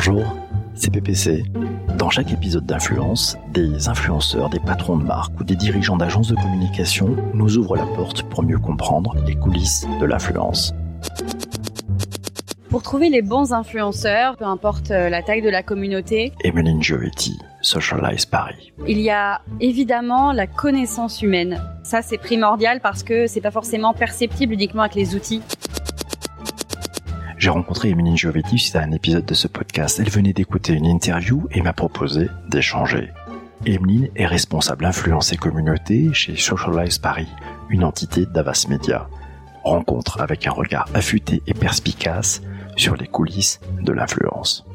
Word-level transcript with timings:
Bonjour, 0.00 0.36
c'est 0.76 0.92
PPC. 0.92 1.42
Dans 1.98 2.08
chaque 2.08 2.30
épisode 2.30 2.64
d'Influence, 2.64 3.36
des 3.52 3.88
influenceurs, 3.88 4.48
des 4.48 4.60
patrons 4.60 4.96
de 4.96 5.02
marque 5.02 5.32
ou 5.40 5.42
des 5.42 5.56
dirigeants 5.56 5.96
d'agences 5.96 6.28
de 6.28 6.36
communication 6.36 7.16
nous 7.34 7.56
ouvrent 7.56 7.74
la 7.74 7.84
porte 7.84 8.22
pour 8.22 8.44
mieux 8.44 8.60
comprendre 8.60 9.16
les 9.26 9.34
coulisses 9.34 9.88
de 10.00 10.06
l'influence. 10.06 10.72
Pour 12.70 12.84
trouver 12.84 13.08
les 13.08 13.22
bons 13.22 13.52
influenceurs, 13.52 14.36
peu 14.36 14.44
importe 14.44 14.92
euh, 14.92 15.08
la 15.08 15.20
taille 15.20 15.42
de 15.42 15.50
la 15.50 15.64
communauté, 15.64 16.32
Emeline 16.44 16.80
Giovetti, 16.80 17.36
Socialize 17.60 18.24
Paris. 18.24 18.72
il 18.86 19.00
y 19.00 19.10
a 19.10 19.40
évidemment 19.58 20.30
la 20.32 20.46
connaissance 20.46 21.22
humaine. 21.22 21.60
Ça, 21.82 22.02
c'est 22.02 22.18
primordial 22.18 22.78
parce 22.80 23.02
que 23.02 23.26
c'est 23.26 23.40
pas 23.40 23.50
forcément 23.50 23.94
perceptible 23.94 24.52
uniquement 24.52 24.82
avec 24.82 24.94
les 24.94 25.16
outils. 25.16 25.42
J'ai 27.38 27.50
rencontré 27.50 27.90
Emeline 27.90 28.16
Giovetti 28.16 28.58
suite 28.58 28.74
à 28.74 28.82
un 28.82 28.90
épisode 28.90 29.24
de 29.24 29.34
ce 29.34 29.46
podcast. 29.46 30.00
Elle 30.00 30.10
venait 30.10 30.32
d'écouter 30.32 30.72
une 30.72 30.86
interview 30.86 31.46
et 31.52 31.62
m'a 31.62 31.72
proposé 31.72 32.28
d'échanger. 32.48 33.12
Emeline 33.64 34.08
est 34.16 34.26
responsable 34.26 34.84
influence 34.84 35.32
et 35.32 35.36
communauté 35.36 36.12
chez 36.12 36.34
Socialize 36.34 36.98
Paris, 36.98 37.28
une 37.70 37.84
entité 37.84 38.26
d'Avas 38.26 38.66
Media. 38.68 39.08
Rencontre 39.62 40.20
avec 40.20 40.48
un 40.48 40.50
regard 40.50 40.88
affûté 40.94 41.40
et 41.46 41.54
perspicace 41.54 42.42
sur 42.76 42.96
les 42.96 43.06
coulisses 43.06 43.60
de 43.82 43.92
l'influence. 43.92 44.66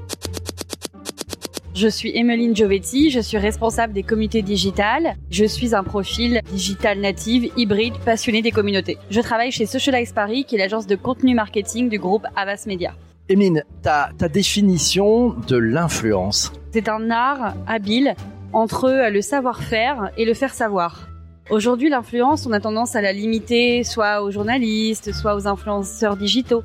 Je 1.75 1.87
suis 1.87 2.15
Emeline 2.15 2.55
Giovetti, 2.55 3.09
je 3.09 3.19
suis 3.19 3.39
responsable 3.39 3.93
des 3.93 4.03
communautés 4.03 4.43
digitales. 4.43 5.15
Je 5.31 5.43
suis 5.43 5.73
un 5.73 5.83
profil 5.83 6.41
digital 6.51 6.99
native, 6.99 7.51
hybride, 7.57 7.95
passionné 8.05 8.43
des 8.43 8.51
communautés. 8.51 8.99
Je 9.09 9.19
travaille 9.21 9.51
chez 9.51 9.65
Socialize 9.65 10.13
Paris, 10.13 10.45
qui 10.45 10.53
est 10.53 10.59
l'agence 10.59 10.85
de 10.85 10.95
contenu 10.95 11.33
marketing 11.33 11.89
du 11.89 11.97
groupe 11.97 12.27
Avas 12.35 12.65
Media. 12.67 12.93
Emeline, 13.27 13.63
ta, 13.81 14.11
ta 14.19 14.29
définition 14.29 15.29
de 15.47 15.57
l'influence? 15.57 16.53
C'est 16.71 16.89
un 16.89 17.09
art 17.09 17.55
habile 17.65 18.13
entre 18.51 19.09
le 19.09 19.21
savoir-faire 19.23 20.11
et 20.15 20.25
le 20.25 20.35
faire 20.35 20.53
savoir. 20.53 21.07
Aujourd'hui, 21.49 21.89
l'influence, 21.89 22.45
on 22.45 22.51
a 22.51 22.59
tendance 22.59 22.95
à 22.95 23.01
la 23.01 23.11
limiter 23.11 23.83
soit 23.83 24.21
aux 24.21 24.31
journalistes, 24.31 25.11
soit 25.11 25.35
aux 25.35 25.47
influenceurs 25.47 26.17
digitaux. 26.17 26.63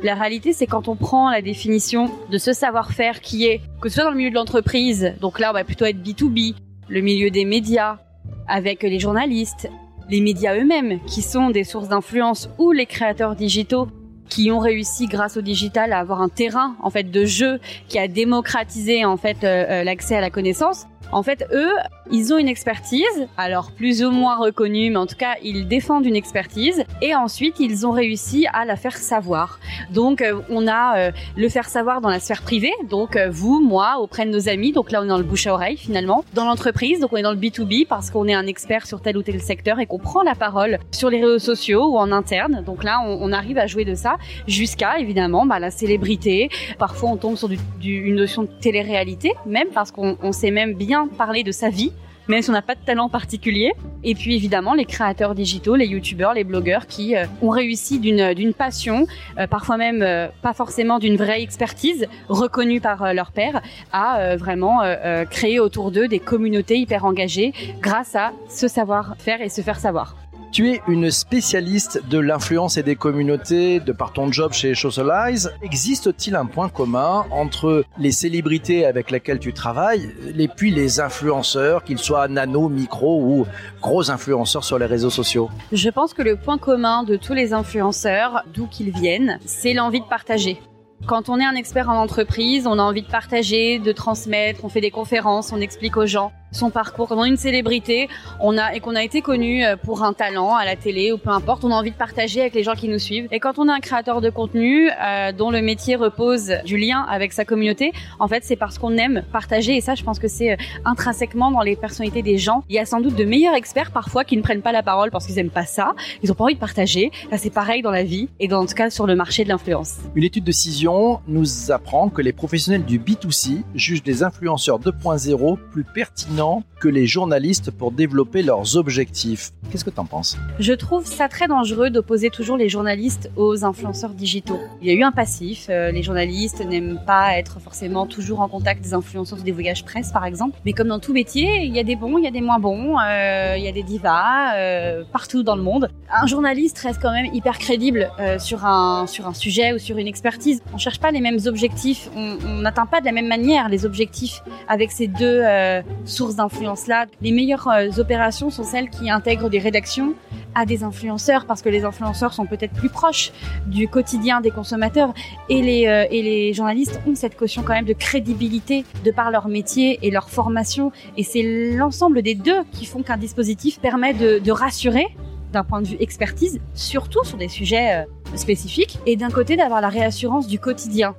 La 0.00 0.14
réalité, 0.14 0.52
c'est 0.52 0.68
quand 0.68 0.86
on 0.86 0.94
prend 0.94 1.28
la 1.28 1.42
définition 1.42 2.08
de 2.30 2.38
ce 2.38 2.52
savoir-faire 2.52 3.20
qui 3.20 3.46
est, 3.46 3.60
que 3.80 3.88
ce 3.88 3.96
soit 3.96 4.04
dans 4.04 4.10
le 4.10 4.16
milieu 4.16 4.30
de 4.30 4.36
l'entreprise, 4.36 5.14
donc 5.20 5.40
là, 5.40 5.50
on 5.50 5.52
va 5.52 5.64
plutôt 5.64 5.86
être 5.86 5.98
B2B, 5.98 6.54
le 6.88 7.00
milieu 7.00 7.30
des 7.30 7.44
médias, 7.44 7.98
avec 8.46 8.84
les 8.84 9.00
journalistes, 9.00 9.68
les 10.08 10.20
médias 10.20 10.54
eux-mêmes, 10.56 11.00
qui 11.06 11.20
sont 11.20 11.50
des 11.50 11.64
sources 11.64 11.88
d'influence, 11.88 12.48
ou 12.58 12.70
les 12.70 12.86
créateurs 12.86 13.34
digitaux, 13.34 13.88
qui 14.28 14.52
ont 14.52 14.60
réussi 14.60 15.06
grâce 15.06 15.36
au 15.36 15.40
digital 15.40 15.92
à 15.92 15.98
avoir 15.98 16.20
un 16.22 16.28
terrain 16.28 16.76
en 16.82 16.90
fait 16.90 17.10
de 17.10 17.24
jeu 17.24 17.58
qui 17.88 17.98
a 17.98 18.08
démocratisé 18.08 19.04
en 19.04 19.16
fait 19.16 19.42
euh, 19.42 19.64
euh, 19.68 19.84
l'accès 19.84 20.16
à 20.16 20.20
la 20.20 20.30
connaissance. 20.30 20.86
En 21.10 21.22
fait, 21.22 21.46
eux, 21.52 21.72
ils 22.10 22.32
ont 22.34 22.38
une 22.38 22.48
expertise, 22.48 23.28
alors 23.36 23.72
plus 23.72 24.02
ou 24.04 24.10
moins 24.10 24.36
reconnue, 24.36 24.90
mais 24.90 24.96
en 24.96 25.06
tout 25.06 25.16
cas, 25.16 25.36
ils 25.42 25.66
défendent 25.66 26.04
une 26.04 26.16
expertise, 26.16 26.84
et 27.00 27.14
ensuite, 27.14 27.60
ils 27.60 27.86
ont 27.86 27.92
réussi 27.92 28.46
à 28.52 28.64
la 28.64 28.76
faire 28.76 28.96
savoir. 28.96 29.58
Donc, 29.90 30.20
euh, 30.20 30.40
on 30.50 30.66
a 30.66 30.98
euh, 30.98 31.10
le 31.36 31.48
faire 31.48 31.68
savoir 31.68 32.00
dans 32.00 32.10
la 32.10 32.20
sphère 32.20 32.42
privée, 32.42 32.72
donc 32.90 33.16
euh, 33.16 33.28
vous, 33.30 33.60
moi, 33.60 33.98
auprès 34.00 34.26
de 34.26 34.30
nos 34.30 34.48
amis, 34.48 34.72
donc 34.72 34.90
là, 34.90 35.00
on 35.00 35.04
est 35.04 35.08
dans 35.08 35.18
le 35.18 35.24
bouche 35.24 35.46
à 35.46 35.54
oreille, 35.54 35.78
finalement. 35.78 36.24
Dans 36.34 36.44
l'entreprise, 36.44 37.00
donc 37.00 37.12
on 37.12 37.16
est 37.16 37.22
dans 37.22 37.32
le 37.32 37.38
B2B, 37.38 37.86
parce 37.86 38.10
qu'on 38.10 38.28
est 38.28 38.34
un 38.34 38.46
expert 38.46 38.86
sur 38.86 39.00
tel 39.00 39.16
ou 39.16 39.22
tel 39.22 39.40
secteur, 39.40 39.80
et 39.80 39.86
qu'on 39.86 39.98
prend 39.98 40.22
la 40.22 40.34
parole 40.34 40.78
sur 40.90 41.08
les 41.08 41.20
réseaux 41.22 41.38
sociaux 41.38 41.86
ou 41.92 41.98
en 41.98 42.12
interne. 42.12 42.62
Donc 42.66 42.84
là, 42.84 43.00
on, 43.04 43.32
arrive 43.32 43.58
à 43.58 43.66
jouer 43.66 43.84
de 43.84 43.94
ça, 43.94 44.16
jusqu'à, 44.46 44.98
évidemment, 44.98 45.46
bah, 45.46 45.58
la 45.58 45.70
célébrité. 45.70 46.48
Parfois, 46.78 47.10
on 47.10 47.16
tombe 47.16 47.36
sur 47.36 47.48
une 47.82 48.14
notion 48.14 48.42
de 48.42 48.48
télé-réalité, 48.60 49.32
même, 49.46 49.68
parce 49.74 49.90
qu'on 49.90 50.16
on 50.22 50.32
sait 50.32 50.50
même 50.50 50.74
bien 50.74 50.97
parler 51.06 51.44
de 51.44 51.52
sa 51.52 51.68
vie, 51.68 51.92
même 52.28 52.42
si 52.42 52.50
on 52.50 52.52
n'a 52.52 52.62
pas 52.62 52.74
de 52.74 52.80
talent 52.84 53.08
particulier. 53.08 53.72
Et 54.04 54.14
puis 54.14 54.34
évidemment 54.34 54.74
les 54.74 54.84
créateurs 54.84 55.34
digitaux, 55.34 55.76
les 55.76 55.86
youtubeurs, 55.86 56.34
les 56.34 56.44
blogueurs 56.44 56.86
qui 56.86 57.16
euh, 57.16 57.24
ont 57.42 57.48
réussi 57.48 57.98
d'une 57.98 58.34
d'une 58.34 58.54
passion, 58.54 59.06
euh, 59.38 59.46
parfois 59.46 59.76
même 59.76 60.02
euh, 60.02 60.28
pas 60.42 60.52
forcément 60.52 60.98
d'une 60.98 61.16
vraie 61.16 61.42
expertise 61.42 62.06
reconnue 62.28 62.80
par 62.80 63.02
euh, 63.02 63.12
leur 63.12 63.32
père, 63.32 63.62
à 63.92 64.18
euh, 64.18 64.36
vraiment 64.36 64.82
euh, 64.82 65.24
créer 65.24 65.58
autour 65.58 65.90
d'eux 65.90 66.08
des 66.08 66.20
communautés 66.20 66.76
hyper 66.76 67.04
engagées 67.04 67.52
grâce 67.80 68.14
à 68.14 68.32
ce 68.48 68.68
savoir-faire 68.68 69.40
et 69.40 69.48
se 69.48 69.62
faire 69.62 69.80
savoir. 69.80 70.16
Tu 70.50 70.70
es 70.70 70.82
une 70.88 71.10
spécialiste 71.10 72.08
de 72.08 72.18
l'influence 72.18 72.78
et 72.78 72.82
des 72.82 72.96
communautés 72.96 73.80
de 73.80 73.92
par 73.92 74.14
ton 74.14 74.32
job 74.32 74.54
chez 74.54 74.74
Socialize. 74.74 75.52
Existe-t-il 75.62 76.34
un 76.36 76.46
point 76.46 76.70
commun 76.70 77.26
entre 77.30 77.84
les 77.98 78.12
célébrités 78.12 78.86
avec 78.86 79.10
lesquelles 79.10 79.40
tu 79.40 79.52
travailles 79.52 80.08
et 80.36 80.48
puis 80.48 80.70
les 80.70 81.00
influenceurs, 81.00 81.84
qu'ils 81.84 81.98
soient 81.98 82.28
nano, 82.28 82.70
micro 82.70 83.22
ou 83.22 83.46
gros 83.82 84.10
influenceurs 84.10 84.64
sur 84.64 84.78
les 84.78 84.86
réseaux 84.86 85.10
sociaux? 85.10 85.50
Je 85.70 85.90
pense 85.90 86.14
que 86.14 86.22
le 86.22 86.36
point 86.36 86.56
commun 86.56 87.02
de 87.02 87.16
tous 87.16 87.34
les 87.34 87.52
influenceurs, 87.52 88.42
d'où 88.54 88.66
qu'ils 88.66 88.90
viennent, 88.90 89.38
c'est 89.44 89.74
l'envie 89.74 90.00
de 90.00 90.06
partager. 90.06 90.58
Quand 91.06 91.28
on 91.28 91.38
est 91.38 91.44
un 91.44 91.54
expert 91.54 91.88
en 91.88 91.96
entreprise, 91.96 92.66
on 92.66 92.78
a 92.78 92.82
envie 92.82 93.02
de 93.02 93.08
partager, 93.10 93.78
de 93.78 93.92
transmettre, 93.92 94.64
on 94.64 94.68
fait 94.68 94.80
des 94.80 94.90
conférences, 94.90 95.52
on 95.52 95.60
explique 95.60 95.96
aux 95.96 96.06
gens 96.06 96.32
son 96.52 96.70
parcours. 96.70 97.08
Quand 97.08 97.16
on 97.18 97.24
est 97.24 97.28
une 97.28 97.36
célébrité, 97.36 98.08
on 98.40 98.56
a 98.56 98.74
et 98.74 98.80
qu'on 98.80 98.94
a 98.94 99.02
été 99.02 99.22
connu 99.22 99.64
euh, 99.64 99.76
pour 99.76 100.02
un 100.02 100.12
talent 100.12 100.54
à 100.54 100.64
la 100.64 100.76
télé 100.76 101.12
ou 101.12 101.18
peu 101.18 101.30
importe, 101.30 101.64
on 101.64 101.70
a 101.70 101.74
envie 101.74 101.90
de 101.90 101.96
partager 101.96 102.40
avec 102.40 102.54
les 102.54 102.62
gens 102.62 102.74
qui 102.74 102.88
nous 102.88 102.98
suivent. 102.98 103.28
Et 103.32 103.40
quand 103.40 103.58
on 103.58 103.68
est 103.68 103.72
un 103.72 103.80
créateur 103.80 104.20
de 104.20 104.30
contenu 104.30 104.90
euh, 104.90 105.32
dont 105.32 105.50
le 105.50 105.62
métier 105.62 105.96
repose 105.96 106.52
du 106.64 106.76
lien 106.76 107.06
avec 107.08 107.32
sa 107.32 107.44
communauté, 107.44 107.92
en 108.18 108.28
fait, 108.28 108.44
c'est 108.44 108.56
parce 108.56 108.78
qu'on 108.78 108.96
aime 108.96 109.22
partager 109.32 109.76
et 109.76 109.80
ça, 109.80 109.94
je 109.94 110.02
pense 110.02 110.18
que 110.18 110.28
c'est 110.28 110.52
euh, 110.52 110.56
intrinsèquement 110.84 111.50
dans 111.50 111.62
les 111.62 111.76
personnalités 111.76 112.22
des 112.22 112.38
gens. 112.38 112.62
Il 112.68 112.76
y 112.76 112.78
a 112.78 112.86
sans 112.86 113.00
doute 113.00 113.14
de 113.14 113.24
meilleurs 113.24 113.54
experts 113.54 113.90
parfois 113.90 114.24
qui 114.24 114.36
ne 114.36 114.42
prennent 114.42 114.62
pas 114.62 114.72
la 114.72 114.82
parole 114.82 115.10
parce 115.10 115.26
qu'ils 115.26 115.38
aiment 115.38 115.50
pas 115.50 115.66
ça, 115.66 115.94
ils 116.22 116.30
ont 116.32 116.34
pas 116.34 116.44
envie 116.44 116.54
de 116.54 116.60
partager. 116.60 117.10
Là, 117.30 117.38
c'est 117.38 117.50
pareil 117.50 117.82
dans 117.82 117.90
la 117.90 118.04
vie 118.04 118.28
et 118.40 118.48
dans 118.48 118.58
en 118.58 118.66
tout 118.66 118.74
cas 118.74 118.90
sur 118.90 119.06
le 119.06 119.14
marché 119.14 119.44
de 119.44 119.48
l'influence. 119.48 119.98
Une 120.16 120.24
étude 120.24 120.44
de 120.44 120.52
Cision 120.52 121.20
nous 121.28 121.70
apprend 121.70 122.08
que 122.08 122.22
les 122.22 122.32
professionnels 122.32 122.84
du 122.84 122.98
B2C 122.98 123.62
jugent 123.74 124.02
les 124.04 124.22
influenceurs 124.22 124.80
2.0 124.80 125.58
plus 125.70 125.84
pertinents 125.84 126.37
que 126.80 126.88
les 126.88 127.06
journalistes 127.06 127.72
pour 127.72 127.90
développer 127.90 128.42
leurs 128.42 128.76
objectifs. 128.76 129.50
Qu'est-ce 129.70 129.84
que 129.84 129.90
tu 129.90 129.98
en 129.98 130.04
penses? 130.04 130.38
Je 130.60 130.72
trouve 130.72 131.04
ça 131.04 131.28
très 131.28 131.48
dangereux 131.48 131.90
d'opposer 131.90 132.30
toujours 132.30 132.56
les 132.56 132.68
journalistes 132.68 133.30
aux 133.36 133.64
influenceurs 133.64 134.10
digitaux. 134.10 134.60
Il 134.80 134.86
y 134.86 134.90
a 134.90 134.94
eu 134.94 135.02
un 135.02 135.10
passif, 135.10 135.66
euh, 135.68 135.90
les 135.90 136.04
journalistes 136.04 136.64
n'aiment 136.64 137.00
pas 137.04 137.36
être 137.36 137.58
forcément 137.58 138.06
toujours 138.06 138.40
en 138.40 138.48
contact 138.48 138.82
des 138.82 138.94
influenceurs 138.94 139.38
des 139.38 139.50
voyages 139.50 139.84
presse 139.84 140.12
par 140.12 140.24
exemple, 140.24 140.56
mais 140.64 140.72
comme 140.72 140.88
dans 140.88 141.00
tout 141.00 141.12
métier, 141.12 141.64
il 141.64 141.74
y 141.74 141.80
a 141.80 141.84
des 141.84 141.96
bons, 141.96 142.18
il 142.18 142.24
y 142.24 142.28
a 142.28 142.30
des 142.30 142.40
moins 142.40 142.60
bons, 142.60 142.96
euh, 142.98 143.54
il 143.56 143.64
y 143.64 143.68
a 143.68 143.72
des 143.72 143.82
divas 143.82 144.54
euh, 144.56 145.02
partout 145.12 145.42
dans 145.42 145.56
le 145.56 145.62
monde. 145.62 145.90
Un 146.22 146.26
journaliste 146.26 146.78
reste 146.78 147.02
quand 147.02 147.12
même 147.12 147.34
hyper 147.34 147.58
crédible 147.58 148.10
sur 148.38 148.64
un 148.64 149.06
sur 149.06 149.26
un 149.26 149.34
sujet 149.34 149.72
ou 149.72 149.78
sur 149.78 149.98
une 149.98 150.06
expertise. 150.06 150.62
On 150.72 150.78
cherche 150.78 151.00
pas 151.00 151.10
les 151.10 151.20
mêmes 151.20 151.38
objectifs, 151.46 152.08
on 152.16 152.60
n'atteint 152.60 152.86
pas 152.86 153.00
de 153.00 153.06
la 153.06 153.12
même 153.12 153.28
manière 153.28 153.68
les 153.68 153.84
objectifs 153.84 154.42
avec 154.68 154.92
ces 154.92 155.08
deux 155.08 155.40
euh, 155.44 155.82
sources 156.28 156.36
d'influence 156.36 156.86
là. 156.86 157.06
Les 157.22 157.32
meilleures 157.32 157.68
euh, 157.68 157.88
opérations 157.98 158.50
sont 158.50 158.64
celles 158.64 158.90
qui 158.90 159.10
intègrent 159.10 159.48
des 159.48 159.58
rédactions 159.58 160.14
à 160.54 160.66
des 160.66 160.84
influenceurs 160.84 161.46
parce 161.46 161.62
que 161.62 161.68
les 161.68 161.84
influenceurs 161.84 162.34
sont 162.34 162.46
peut-être 162.46 162.72
plus 162.72 162.88
proches 162.90 163.32
du 163.66 163.88
quotidien 163.88 164.40
des 164.40 164.50
consommateurs 164.50 165.14
et 165.48 165.62
les 165.62 165.86
euh, 165.86 166.04
et 166.10 166.22
les 166.22 166.52
journalistes 166.52 167.00
ont 167.06 167.14
cette 167.14 167.36
caution 167.36 167.62
quand 167.62 167.74
même 167.74 167.86
de 167.86 167.92
crédibilité 167.92 168.84
de 169.04 169.10
par 169.10 169.30
leur 169.30 169.48
métier 169.48 169.98
et 170.02 170.10
leur 170.10 170.28
formation 170.28 170.92
et 171.16 171.22
c'est 171.22 171.72
l'ensemble 171.76 172.22
des 172.22 172.34
deux 172.34 172.62
qui 172.72 172.84
font 172.84 173.02
qu'un 173.02 173.16
dispositif 173.16 173.80
permet 173.80 174.12
de, 174.12 174.38
de 174.38 174.52
rassurer 174.52 175.06
d'un 175.52 175.64
point 175.64 175.80
de 175.80 175.86
vue 175.86 175.96
expertise, 176.00 176.60
surtout 176.74 177.24
sur 177.24 177.38
des 177.38 177.48
sujets 177.48 178.02
euh, 178.02 178.36
spécifiques, 178.36 178.98
et 179.06 179.16
d'un 179.16 179.30
côté 179.30 179.56
d'avoir 179.56 179.80
la 179.80 179.88
réassurance 179.88 180.46
du 180.46 180.58
quotidien. 180.58 181.14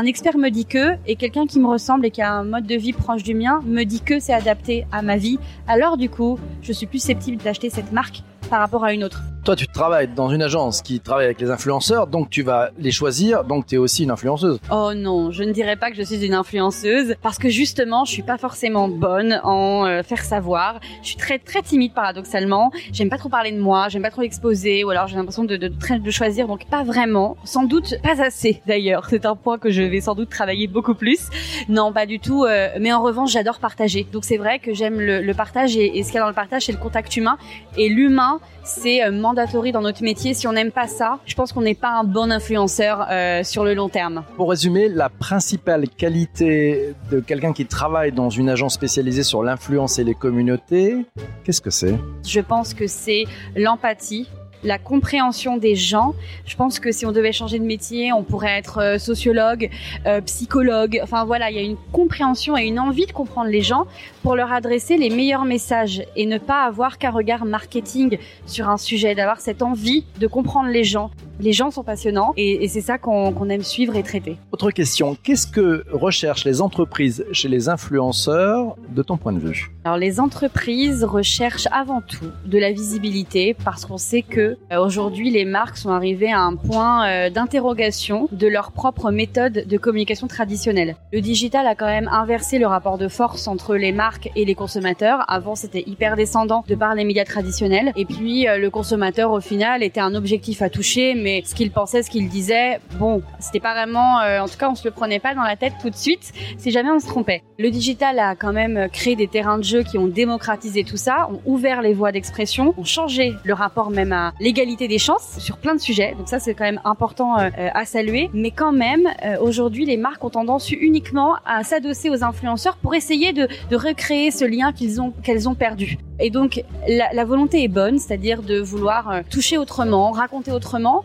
Un 0.00 0.04
expert 0.04 0.38
me 0.38 0.48
dit 0.48 0.64
que, 0.64 0.96
et 1.08 1.16
quelqu'un 1.16 1.48
qui 1.48 1.58
me 1.58 1.66
ressemble 1.66 2.06
et 2.06 2.12
qui 2.12 2.22
a 2.22 2.32
un 2.32 2.44
mode 2.44 2.68
de 2.68 2.76
vie 2.76 2.92
proche 2.92 3.24
du 3.24 3.34
mien 3.34 3.60
me 3.66 3.82
dit 3.82 4.00
que 4.00 4.20
c'est 4.20 4.32
adapté 4.32 4.86
à 4.92 5.02
ma 5.02 5.16
vie, 5.16 5.40
alors 5.66 5.96
du 5.96 6.08
coup, 6.08 6.38
je 6.62 6.72
suis 6.72 6.86
plus 6.86 7.00
susceptible 7.00 7.42
d'acheter 7.42 7.68
cette 7.68 7.90
marque 7.90 8.22
par 8.48 8.60
rapport 8.60 8.84
à 8.84 8.92
une 8.92 9.02
autre. 9.02 9.20
Toi, 9.48 9.56
tu 9.56 9.66
travailles 9.66 10.08
dans 10.08 10.28
une 10.28 10.42
agence 10.42 10.82
qui 10.82 11.00
travaille 11.00 11.24
avec 11.24 11.40
les 11.40 11.50
influenceurs, 11.50 12.06
donc 12.06 12.28
tu 12.28 12.42
vas 12.42 12.68
les 12.78 12.90
choisir, 12.90 13.44
donc 13.44 13.64
tu 13.64 13.76
es 13.76 13.78
aussi 13.78 14.02
une 14.02 14.10
influenceuse. 14.10 14.60
Oh 14.70 14.92
non, 14.94 15.30
je 15.30 15.42
ne 15.42 15.52
dirais 15.52 15.76
pas 15.76 15.90
que 15.90 15.96
je 15.96 16.02
suis 16.02 16.22
une 16.22 16.34
influenceuse 16.34 17.14
parce 17.22 17.38
que 17.38 17.48
justement, 17.48 18.04
je 18.04 18.12
suis 18.12 18.22
pas 18.22 18.36
forcément 18.36 18.90
bonne 18.90 19.40
en 19.44 19.86
euh, 19.86 20.02
faire 20.02 20.22
savoir. 20.22 20.80
Je 21.00 21.08
suis 21.08 21.16
très 21.16 21.38
très 21.38 21.62
timide 21.62 21.94
paradoxalement. 21.94 22.70
J'aime 22.92 23.08
pas 23.08 23.16
trop 23.16 23.30
parler 23.30 23.50
de 23.50 23.58
moi, 23.58 23.88
j'aime 23.88 24.02
pas 24.02 24.10
trop 24.10 24.20
exposer 24.20 24.84
ou 24.84 24.90
alors 24.90 25.06
j'ai 25.06 25.16
l'impression 25.16 25.44
de, 25.44 25.56
de, 25.56 25.68
de, 25.68 26.10
choisir 26.10 26.46
donc 26.46 26.66
pas 26.66 26.82
vraiment, 26.82 27.38
sans 27.44 27.64
doute 27.64 27.94
pas 28.02 28.22
assez 28.22 28.60
d'ailleurs. 28.66 29.06
C'est 29.08 29.24
un 29.24 29.34
point 29.34 29.56
que 29.56 29.70
je 29.70 29.80
vais 29.80 30.02
sans 30.02 30.14
doute 30.14 30.28
travailler 30.28 30.66
beaucoup 30.66 30.94
plus. 30.94 31.30
Non, 31.70 31.90
pas 31.90 32.04
du 32.04 32.20
tout. 32.20 32.44
Euh, 32.44 32.68
mais 32.78 32.92
en 32.92 33.00
revanche, 33.00 33.32
j'adore 33.32 33.60
partager. 33.60 34.06
Donc 34.12 34.26
c'est 34.26 34.36
vrai 34.36 34.58
que 34.58 34.74
j'aime 34.74 35.00
le, 35.00 35.32
partage 35.32 35.74
et, 35.74 35.96
et 35.96 36.02
ce 36.02 36.08
qu'il 36.08 36.16
y 36.16 36.18
a 36.18 36.20
dans 36.24 36.28
le 36.28 36.34
partage, 36.34 36.66
c'est 36.66 36.72
le 36.72 36.76
contact 36.76 37.16
humain 37.16 37.38
et 37.78 37.88
l'humain, 37.88 38.40
c'est 38.62 39.02
euh, 39.02 39.10
mandatory 39.38 39.72
dans 39.72 39.82
notre 39.82 40.02
métier. 40.02 40.34
Si 40.34 40.46
on 40.48 40.52
n'aime 40.52 40.72
pas 40.72 40.88
ça, 40.88 41.20
je 41.24 41.34
pense 41.34 41.52
qu'on 41.52 41.60
n'est 41.60 41.74
pas 41.74 41.90
un 41.90 42.04
bon 42.04 42.32
influenceur 42.32 43.06
euh, 43.08 43.44
sur 43.44 43.64
le 43.64 43.74
long 43.74 43.88
terme. 43.88 44.24
Pour 44.36 44.50
résumer, 44.50 44.88
la 44.88 45.08
principale 45.08 45.88
qualité 45.88 46.94
de 47.10 47.20
quelqu'un 47.20 47.52
qui 47.52 47.64
travaille 47.66 48.10
dans 48.10 48.30
une 48.30 48.48
agence 48.48 48.74
spécialisée 48.74 49.22
sur 49.22 49.42
l'influence 49.42 49.98
et 49.98 50.04
les 50.04 50.14
communautés, 50.14 51.06
qu'est-ce 51.44 51.60
que 51.60 51.70
c'est? 51.70 51.94
Je 52.26 52.40
pense 52.40 52.74
que 52.74 52.86
c'est 52.86 53.24
l'empathie, 53.54 54.28
la 54.62 54.78
compréhension 54.78 55.56
des 55.56 55.74
gens. 55.74 56.14
Je 56.46 56.56
pense 56.56 56.80
que 56.80 56.92
si 56.92 57.06
on 57.06 57.12
devait 57.12 57.32
changer 57.32 57.58
de 57.58 57.64
métier, 57.64 58.12
on 58.12 58.22
pourrait 58.22 58.58
être 58.58 58.78
euh, 58.78 58.98
sociologue, 58.98 59.70
euh, 60.06 60.20
psychologue. 60.22 61.00
Enfin 61.02 61.24
voilà, 61.24 61.50
il 61.50 61.56
y 61.56 61.60
a 61.60 61.62
une 61.62 61.76
compréhension 61.92 62.56
et 62.56 62.64
une 62.64 62.80
envie 62.80 63.06
de 63.06 63.12
comprendre 63.12 63.50
les 63.50 63.62
gens 63.62 63.86
pour 64.22 64.36
leur 64.36 64.52
adresser 64.52 64.96
les 64.96 65.10
meilleurs 65.10 65.44
messages 65.44 66.02
et 66.16 66.26
ne 66.26 66.38
pas 66.38 66.64
avoir 66.64 66.98
qu'un 66.98 67.10
regard 67.10 67.44
marketing 67.44 68.18
sur 68.46 68.68
un 68.68 68.76
sujet, 68.76 69.14
d'avoir 69.14 69.40
cette 69.40 69.62
envie 69.62 70.04
de 70.18 70.26
comprendre 70.26 70.68
les 70.68 70.84
gens. 70.84 71.10
Les 71.40 71.52
gens 71.52 71.70
sont 71.70 71.84
passionnants 71.84 72.32
et, 72.36 72.66
c'est 72.66 72.80
ça 72.80 72.98
qu'on 72.98 73.48
aime 73.48 73.62
suivre 73.62 73.94
et 73.94 74.02
traiter. 74.02 74.36
Autre 74.50 74.72
question, 74.72 75.16
qu'est-ce 75.22 75.46
que 75.46 75.84
recherchent 75.92 76.44
les 76.44 76.60
entreprises 76.60 77.24
chez 77.32 77.48
les 77.48 77.68
influenceurs 77.68 78.74
de 78.90 79.02
ton 79.02 79.16
point 79.16 79.32
de 79.32 79.38
vue? 79.38 79.70
Alors 79.84 79.98
les 79.98 80.18
entreprises 80.18 81.04
recherchent 81.04 81.68
avant 81.70 82.00
tout 82.00 82.30
de 82.44 82.58
la 82.58 82.72
visibilité 82.72 83.54
parce 83.64 83.86
qu'on 83.86 83.98
sait 83.98 84.22
que 84.22 84.47
euh, 84.72 84.78
aujourd'hui 84.78 85.30
les 85.30 85.44
marques 85.44 85.76
sont 85.76 85.90
arrivées 85.90 86.32
à 86.32 86.40
un 86.40 86.54
point 86.54 87.06
euh, 87.06 87.30
d'interrogation 87.30 88.28
de 88.32 88.46
leur 88.46 88.72
propre 88.72 89.10
méthode 89.10 89.64
de 89.66 89.76
communication 89.78 90.26
traditionnelle. 90.26 90.96
Le 91.12 91.20
digital 91.20 91.66
a 91.66 91.74
quand 91.74 91.86
même 91.86 92.08
inversé 92.08 92.58
le 92.58 92.66
rapport 92.66 92.98
de 92.98 93.08
force 93.08 93.48
entre 93.48 93.76
les 93.76 93.92
marques 93.92 94.30
et 94.36 94.44
les 94.44 94.54
consommateurs. 94.54 95.24
Avant 95.28 95.54
c'était 95.54 95.84
hyper 95.86 96.16
descendant 96.16 96.64
de 96.68 96.74
par 96.74 96.94
les 96.94 97.04
médias 97.04 97.24
traditionnels 97.24 97.92
et 97.96 98.04
puis 98.04 98.48
euh, 98.48 98.58
le 98.58 98.70
consommateur 98.70 99.32
au 99.32 99.40
final 99.40 99.82
était 99.82 100.00
un 100.00 100.14
objectif 100.14 100.62
à 100.62 100.70
toucher 100.70 101.14
mais 101.14 101.42
ce 101.44 101.54
qu'il 101.54 101.70
pensait, 101.70 102.02
ce 102.02 102.10
qu'il 102.10 102.28
disait, 102.28 102.80
bon, 102.98 103.22
c'était 103.38 103.60
pas 103.60 103.74
vraiment, 103.74 104.18
en 104.18 104.48
tout 104.48 104.58
cas, 104.58 104.68
on 104.70 104.74
se 104.74 104.86
le 104.86 104.90
prenait 104.90 105.18
pas 105.18 105.34
dans 105.34 105.42
la 105.42 105.56
tête 105.56 105.74
tout 105.80 105.90
de 105.90 105.96
suite, 105.96 106.32
si 106.56 106.70
jamais 106.70 106.90
on 106.90 107.00
se 107.00 107.06
trompait. 107.06 107.42
Le 107.58 107.70
digital 107.70 108.18
a 108.18 108.34
quand 108.36 108.52
même 108.52 108.88
créé 108.92 109.16
des 109.16 109.28
terrains 109.28 109.58
de 109.58 109.64
jeu 109.64 109.82
qui 109.82 109.98
ont 109.98 110.06
démocratisé 110.06 110.84
tout 110.84 110.96
ça, 110.96 111.28
ont 111.30 111.40
ouvert 111.46 111.82
les 111.82 111.94
voies 111.94 112.12
d'expression, 112.12 112.74
ont 112.76 112.84
changé 112.84 113.34
le 113.44 113.54
rapport 113.54 113.90
même 113.90 114.12
à 114.12 114.32
l'égalité 114.40 114.88
des 114.88 114.98
chances 114.98 115.38
sur 115.38 115.58
plein 115.58 115.74
de 115.74 115.80
sujets. 115.80 116.14
Donc 116.16 116.28
ça, 116.28 116.38
c'est 116.38 116.54
quand 116.54 116.64
même 116.64 116.80
important 116.84 117.38
euh, 117.38 117.50
à 117.74 117.84
saluer. 117.84 118.30
Mais 118.32 118.50
quand 118.50 118.72
même, 118.72 119.08
euh, 119.24 119.36
aujourd'hui, 119.40 119.84
les 119.84 119.96
marques 119.96 120.22
ont 120.24 120.30
tendance 120.30 120.70
uniquement 120.70 121.36
à 121.44 121.64
s'adosser 121.64 122.10
aux 122.10 122.24
influenceurs 122.24 122.76
pour 122.76 122.94
essayer 122.94 123.32
de, 123.32 123.48
de 123.70 123.76
recréer 123.76 124.30
ce 124.30 124.44
lien 124.44 124.72
qu'ils 124.72 125.00
ont 125.00 125.12
qu'elles 125.22 125.48
ont 125.48 125.54
perdu. 125.54 125.98
Et 126.20 126.30
donc 126.30 126.62
la, 126.86 127.12
la 127.12 127.24
volonté 127.24 127.62
est 127.62 127.68
bonne, 127.68 127.98
c'est-à-dire 127.98 128.42
de 128.42 128.60
vouloir 128.60 129.22
toucher 129.30 129.58
autrement, 129.58 130.10
raconter 130.10 130.52
autrement, 130.52 131.04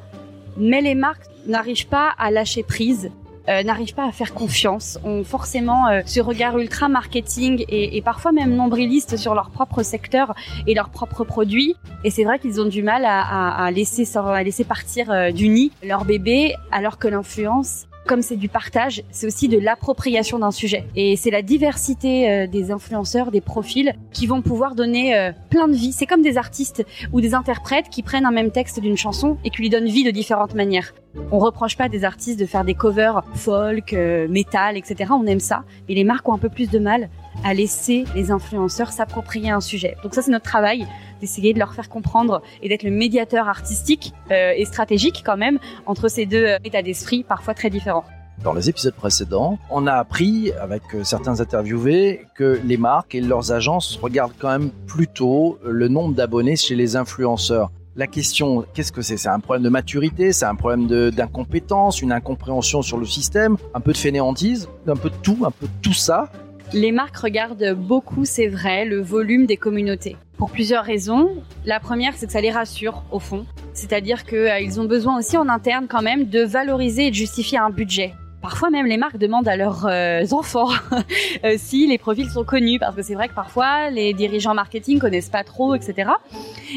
mais 0.58 0.82
les 0.82 0.96
marques 0.96 1.26
n'arrivent 1.48 1.88
pas 1.88 2.12
à 2.18 2.32
lâcher 2.32 2.64
prise. 2.64 3.12
Euh, 3.50 3.62
n'arrivent 3.64 3.94
pas 3.94 4.08
à 4.08 4.12
faire 4.14 4.34
confiance, 4.34 4.98
ont 5.04 5.26
forcément 5.26 5.90
euh, 5.90 6.02
ce 6.06 6.22
regard 6.22 6.58
ultra 6.58 6.88
marketing 6.88 7.66
et, 7.68 7.98
et, 7.98 8.02
parfois 8.02 8.32
même 8.32 8.56
nombriliste 8.56 9.18
sur 9.18 9.36
leur 9.36 9.50
propre 9.50 9.84
secteur 9.84 10.34
et 10.66 10.74
leurs 10.74 10.90
propres 10.90 11.26
produits. 11.26 11.76
Et 12.06 12.10
c'est 12.10 12.24
vrai 12.24 12.40
qu'ils 12.40 12.62
ont 12.62 12.66
du 12.66 12.84
mal 12.84 13.04
à, 13.04 13.20
à, 13.20 13.66
à 13.66 13.72
laisser, 13.72 14.06
à 14.18 14.44
laisser 14.44 14.64
partir 14.64 15.12
euh, 15.12 15.32
du 15.32 15.50
nid 15.50 15.72
leur 15.84 16.06
bébé, 16.06 16.56
alors 16.72 16.98
que 16.98 17.10
l'influence 17.10 17.88
comme 18.06 18.22
c'est 18.22 18.36
du 18.36 18.50
partage, 18.50 19.04
c'est 19.12 19.28
aussi 19.28 19.48
de 19.48 19.58
l'appropriation 19.58 20.40
d'un 20.40 20.52
sujet. 20.52 20.86
Et 20.96 21.16
c'est 21.16 21.32
la 21.32 21.42
diversité 21.42 22.30
euh, 22.30 22.48
des 22.48 22.72
influenceurs, 22.72 23.32
des 23.32 23.42
profils, 23.42 23.94
qui 24.12 24.28
vont 24.28 24.42
pouvoir 24.42 24.76
donner 24.76 25.16
euh, 25.16 25.32
plein 25.50 25.68
de 25.68 25.74
vie. 25.74 25.92
C'est 25.92 26.06
comme 26.06 26.22
des 26.22 26.38
artistes 26.38 26.86
ou 27.12 27.22
des 27.22 27.34
interprètes 27.34 27.90
qui 27.90 28.04
prennent 28.04 28.26
un 28.26 28.32
même 28.32 28.52
texte 28.52 28.80
d'une 28.80 28.98
chanson 28.98 29.38
et 29.44 29.50
qui 29.50 29.62
lui 29.62 29.70
donnent 29.70 29.86
vie 29.86 30.04
de 30.04 30.12
différentes 30.12 30.56
manières. 30.56 30.94
On 31.32 31.40
reproche 31.40 31.78
pas 31.78 31.90
des 31.90 32.04
artistes 32.04 32.40
de 32.40 32.46
faire 32.46 32.64
des 32.64 32.74
covers 32.74 33.24
folk, 33.36 33.94
euh, 33.94 34.28
metal, 34.28 34.78
etc. 34.78 35.12
On 35.14 35.26
aime 35.26 35.40
ça. 35.40 35.64
Mais 35.88 35.96
les 35.96 36.04
marques 36.04 36.28
ont 36.28 36.34
un 36.34 36.40
peu 36.40 36.50
plus 36.50 36.70
de 36.70 36.80
mal 36.80 37.10
à 37.44 37.54
laisser 37.54 38.06
les 38.16 38.32
influenceurs 38.32 38.92
s'approprier 38.92 39.52
un 39.52 39.62
sujet. 39.62 39.96
Donc 40.04 40.14
ça, 40.16 40.22
c'est 40.22 40.32
notre 40.32 40.46
travail 40.46 40.88
d'essayer 41.24 41.54
de 41.54 41.60
leur 41.60 41.74
faire 41.74 41.88
comprendre 41.88 42.42
et 42.62 42.68
d'être 42.68 42.84
le 42.84 42.92
médiateur 42.92 43.48
artistique 43.48 44.14
euh, 44.32 44.52
et 44.56 44.66
stratégique 44.66 45.24
quand 45.26 45.38
même 45.38 45.58
entre 45.86 46.10
ces 46.10 46.26
deux 46.26 46.46
euh, 46.46 46.58
états 46.66 46.82
d'esprit 46.82 47.24
parfois 47.24 47.54
très 47.54 47.70
différents. 47.70 48.04
Dans 48.44 48.52
les 48.52 48.68
épisodes 48.68 48.94
précédents, 48.94 49.58
on 49.70 49.88
a 49.88 49.94
appris 49.94 50.52
avec 50.60 50.84
euh, 50.94 51.06
certains 51.06 51.40
interviewés 51.40 52.26
que 52.36 52.60
les 52.66 52.76
marques 52.76 53.16
et 53.16 53.22
leurs 53.22 53.54
agences 53.54 53.98
regardent 54.02 54.34
quand 54.38 54.50
même 54.50 54.70
plutôt 54.86 55.58
le 55.66 55.88
nombre 55.88 56.14
d'abonnés 56.14 56.58
chez 56.58 56.76
les 56.76 56.98
influenceurs. 56.98 57.72
La 57.96 58.08
question, 58.08 58.66
qu'est-ce 58.74 58.92
que 58.92 59.04
c'est? 59.04 59.18
C'est 59.18 59.30
un 59.30 59.40
problème 59.40 59.64
de 59.64 59.70
maturité, 59.70 60.34
c'est 60.34 60.46
un 60.46 60.56
problème 60.56 60.88
d'incompétence, 61.12 62.02
une 62.02 62.12
incompréhension 62.12 62.82
sur 62.82 62.98
le 62.98 63.06
système, 63.06 63.56
un 63.74 63.80
peu 63.80 63.94
de 63.94 63.98
fainéantise, 63.98 64.68
un 64.88 64.96
peu 64.96 65.10
de 65.10 65.16
tout, 65.22 65.38
un 65.46 65.52
peu 65.52 65.68
de 65.68 65.82
tout 65.82 65.94
ça? 65.94 66.30
Les 66.72 66.92
marques 66.92 67.18
regardent 67.18 67.74
beaucoup, 67.74 68.26
c'est 68.26 68.48
vrai, 68.48 68.86
le 68.86 69.02
volume 69.02 69.46
des 69.46 69.58
communautés. 69.58 70.16
Pour 70.38 70.50
plusieurs 70.50 70.84
raisons. 70.84 71.30
La 71.66 71.80
première, 71.80 72.14
c'est 72.16 72.26
que 72.28 72.32
ça 72.32 72.42
les 72.42 72.52
rassure, 72.52 73.04
au 73.12 73.20
fond. 73.20 73.46
C'est-à-dire 73.74 74.24
qu'ils 74.24 74.38
euh, 74.38 74.80
ont 74.80 74.86
besoin 74.86 75.18
aussi 75.18 75.38
en 75.38 75.50
interne 75.50 75.88
quand 75.88 76.02
même 76.02 76.30
de 76.30 76.42
valoriser 76.44 77.08
et 77.08 77.10
de 77.10 77.16
justifier 77.16 77.58
un 77.58 77.70
budget. 77.70 78.14
Parfois 78.42 78.70
même 78.70 78.88
les 78.88 78.98
marques 78.98 79.18
demandent 79.18 79.48
à 79.48 79.56
leurs 79.56 79.86
euh, 79.86 80.26
enfants 80.32 80.68
euh, 81.46 81.56
si 81.58 81.88
les 81.88 81.98
profils 81.98 82.30
sont 82.30 82.44
connus 82.44 82.78
parce 82.78 82.94
que 82.94 83.02
c'est 83.02 83.14
vrai 83.14 83.30
que 83.30 83.34
parfois 83.34 83.90
les 83.90 84.14
dirigeants 84.14 84.54
marketing 84.54 85.00
connaissent 85.00 85.30
pas 85.30 85.46
trop 85.46 85.76
etc. 85.76 86.12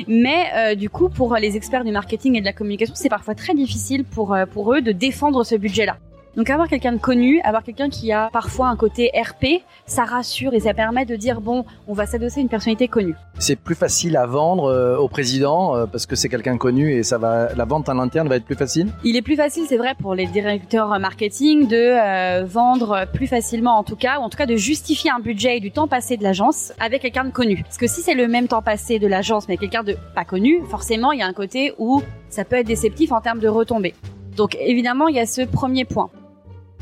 Mais 0.07 0.77
du 0.77 0.89
coup 0.89 1.09
pour 1.09 1.35
les 1.35 1.57
experts 1.57 1.83
du 1.83 1.91
marketing 1.91 2.37
et 2.37 2.41
de 2.41 2.45
la 2.45 2.53
communication 2.53 2.95
c'est 2.97 3.09
parfois 3.09 3.35
très 3.35 3.53
difficile 3.53 4.05
pour 4.05 4.37
pour 4.53 4.75
eux 4.75 4.81
de 4.81 4.93
défendre 4.93 5.43
ce 5.43 5.57
budget 5.57 5.87
là. 5.87 5.97
Donc 6.37 6.51
avoir 6.51 6.69
quelqu'un 6.69 6.93
de 6.93 6.99
connu, 6.99 7.41
avoir 7.45 7.63
quelqu'un 7.63 7.89
qui 7.89 8.13
a 8.13 8.29
parfois 8.31 8.69
un 8.69 8.77
côté 8.77 9.11
RP, 9.15 9.63
ça 9.87 10.05
rassure 10.05 10.53
et 10.53 10.61
ça 10.61 10.75
permet 10.75 11.07
de 11.07 11.17
dire 11.17 11.41
bon, 11.41 11.65
on 11.89 11.95
va 11.95 12.05
s'adosser 12.05 12.41
à 12.41 12.43
une 12.43 12.51
personnalité 12.51 12.89
connue. 12.89 13.15
C'est 13.39 13.57
plus 13.57 13.75
facile 13.75 14.19
à 14.19 14.27
vendre 14.27 14.65
euh, 14.65 14.99
au 14.99 15.09
président 15.09 15.75
euh, 15.75 15.87
parce 15.87 16.05
que 16.05 16.15
c'est 16.15 16.29
quelqu'un 16.29 16.59
connu 16.59 16.93
et 16.93 17.03
ça 17.03 17.17
va 17.17 17.55
la 17.55 17.65
vente 17.65 17.89
en 17.89 17.99
interne 17.99 18.29
va 18.29 18.37
être 18.37 18.45
plus 18.45 18.55
facile? 18.55 18.89
Il 19.03 19.17
est 19.17 19.23
plus 19.23 19.37
facile, 19.37 19.65
c'est 19.67 19.79
vrai 19.79 19.95
pour 19.99 20.15
les 20.15 20.27
directeurs 20.27 20.99
marketing 20.99 21.69
de 21.69 21.75
euh, 21.75 22.45
vendre 22.45 23.07
plus 23.15 23.29
facilement 23.29 23.79
en 23.79 23.83
tout 23.83 23.97
cas 23.97 24.19
ou 24.19 24.23
en 24.23 24.29
tout 24.29 24.37
cas 24.37 24.45
de 24.45 24.57
justifier 24.57 25.11
un 25.11 25.21
budget 25.21 25.57
et 25.57 25.61
du 25.61 25.71
temps 25.71 25.89
passé 25.89 26.19
de 26.19 26.23
l'agence 26.23 26.75
avec 26.79 27.01
quelqu'un 27.01 27.25
de 27.25 27.31
connu. 27.33 27.63
Parce 27.63 27.79
que 27.79 27.87
si 27.87 28.03
c'est 28.03 28.15
le 28.15 28.29
même 28.29 28.47
temps 28.47 28.61
passé 28.61 28.99
de 28.99 29.07
l'agence 29.07 29.49
mais 29.49 29.57
quelqu'un 29.57 29.85
de 29.85 29.97
pas 30.15 30.27
connu, 30.27 30.61
forcément 30.69 31.13
il 31.13 31.21
y 31.21 31.23
a 31.23 31.27
un 31.27 31.33
côté 31.33 31.73
où 31.79 32.03
ça 32.29 32.45
peut 32.45 32.57
être 32.57 32.67
déceptif 32.67 33.13
en 33.13 33.23
termes 33.23 33.41
de 33.41 33.49
retombées. 33.49 33.95
Donc 34.37 34.55
évidemment, 34.61 35.09
il 35.09 35.17
y 35.17 35.21
a 35.21 35.25
ce 35.25 35.41
premier 35.41 35.87
point. 35.87 36.11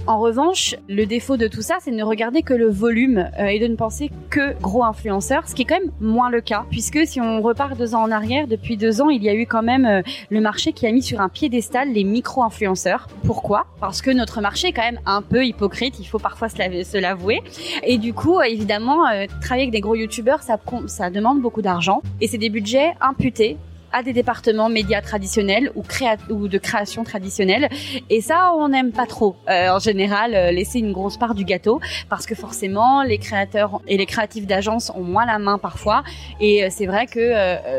En 0.07 0.19
revanche, 0.19 0.77
le 0.87 1.07
défaut 1.07 1.39
de 1.39 1.49
tout 1.49 1.63
ça, 1.63 1.77
c'est 1.81 1.91
de 1.91 1.97
ne 1.97 2.05
regarder 2.05 2.43
que 2.43 2.53
le 2.53 2.69
volume 2.69 3.31
euh, 3.39 3.47
et 3.47 3.59
de 3.59 3.67
ne 3.67 3.75
penser 3.75 4.11
que 4.29 4.53
gros 4.61 4.85
influenceurs, 4.85 5.49
ce 5.49 5.55
qui 5.55 5.63
est 5.63 5.65
quand 5.65 5.81
même 5.81 5.93
moins 5.99 6.29
le 6.29 6.43
cas, 6.43 6.67
puisque 6.71 7.07
si 7.07 7.23
on 7.23 7.41
repart 7.41 7.75
deux 7.79 7.95
ans 7.95 8.03
en 8.03 8.11
arrière, 8.11 8.47
depuis 8.47 8.77
deux 8.77 9.01
ans, 9.01 9.09
il 9.09 9.23
y 9.23 9.31
a 9.31 9.35
eu 9.35 9.47
quand 9.47 9.63
même 9.63 9.87
euh, 9.87 10.03
le 10.29 10.43
marché 10.43 10.75
qui 10.75 10.87
a 10.87 10.93
mis 10.93 11.03
sur 11.03 11.23
un 11.23 11.31
piédestal 11.31 11.91
les 11.91 12.05
micro-influenceurs. 12.05 13.09
Pourquoi? 13.25 13.65
Parce 13.81 14.03
que 14.03 14.11
notre 14.11 14.43
marché 14.43 14.69
est 14.69 14.73
quand 14.73 14.83
même 14.83 15.01
un 15.07 15.23
peu 15.23 15.47
hypocrite, 15.47 15.99
il 15.99 16.05
faut 16.05 16.19
parfois 16.19 16.51
se 16.51 16.99
l'avouer. 16.99 17.41
Et 17.83 17.97
du 17.97 18.13
coup, 18.13 18.43
évidemment, 18.43 19.09
euh, 19.09 19.25
travailler 19.41 19.63
avec 19.63 19.73
des 19.73 19.81
gros 19.81 19.95
youtubeurs, 19.95 20.43
ça, 20.43 20.59
ça 20.87 21.09
demande 21.09 21.41
beaucoup 21.41 21.63
d'argent, 21.63 22.03
et 22.21 22.29
c'est 22.29 22.37
des 22.37 22.51
budgets 22.51 22.93
imputés 23.01 23.57
à 23.95 24.03
des 24.03 24.13
départements 24.13 24.69
médias 24.69 25.01
traditionnels 25.01 25.71
ou, 25.77 26.49
de 26.49 26.59
création 26.59 27.05
traditionnelle. 27.05 27.69
Et 28.11 28.21
ça, 28.21 28.53
on 28.57 28.69
n'aime 28.69 28.91
pas 28.91 29.07
trop. 29.07 29.37
Euh, 29.49 29.69
en 29.69 29.79
général, 29.79 30.35
euh, 30.35 30.51
laisser 30.51 30.81
une 30.81 30.93
grosse 30.93 31.17
part 31.17 31.35
du 31.35 31.45
gâteau 31.45 31.81
parce 32.11 32.27
que 32.27 32.35
forcément, 32.35 33.05
les 33.05 33.19
créateurs 33.19 33.81
et 33.87 33.97
les 33.97 34.07
créatifs 34.07 34.47
d'agence 34.47 34.91
ont 34.97 35.05
moins 35.05 35.25
la 35.27 35.39
main 35.39 35.59
parfois. 35.59 36.03
Et 36.41 36.65
euh, 36.65 36.69
c'est 36.71 36.87
vrai 36.87 37.07
que 37.07 37.35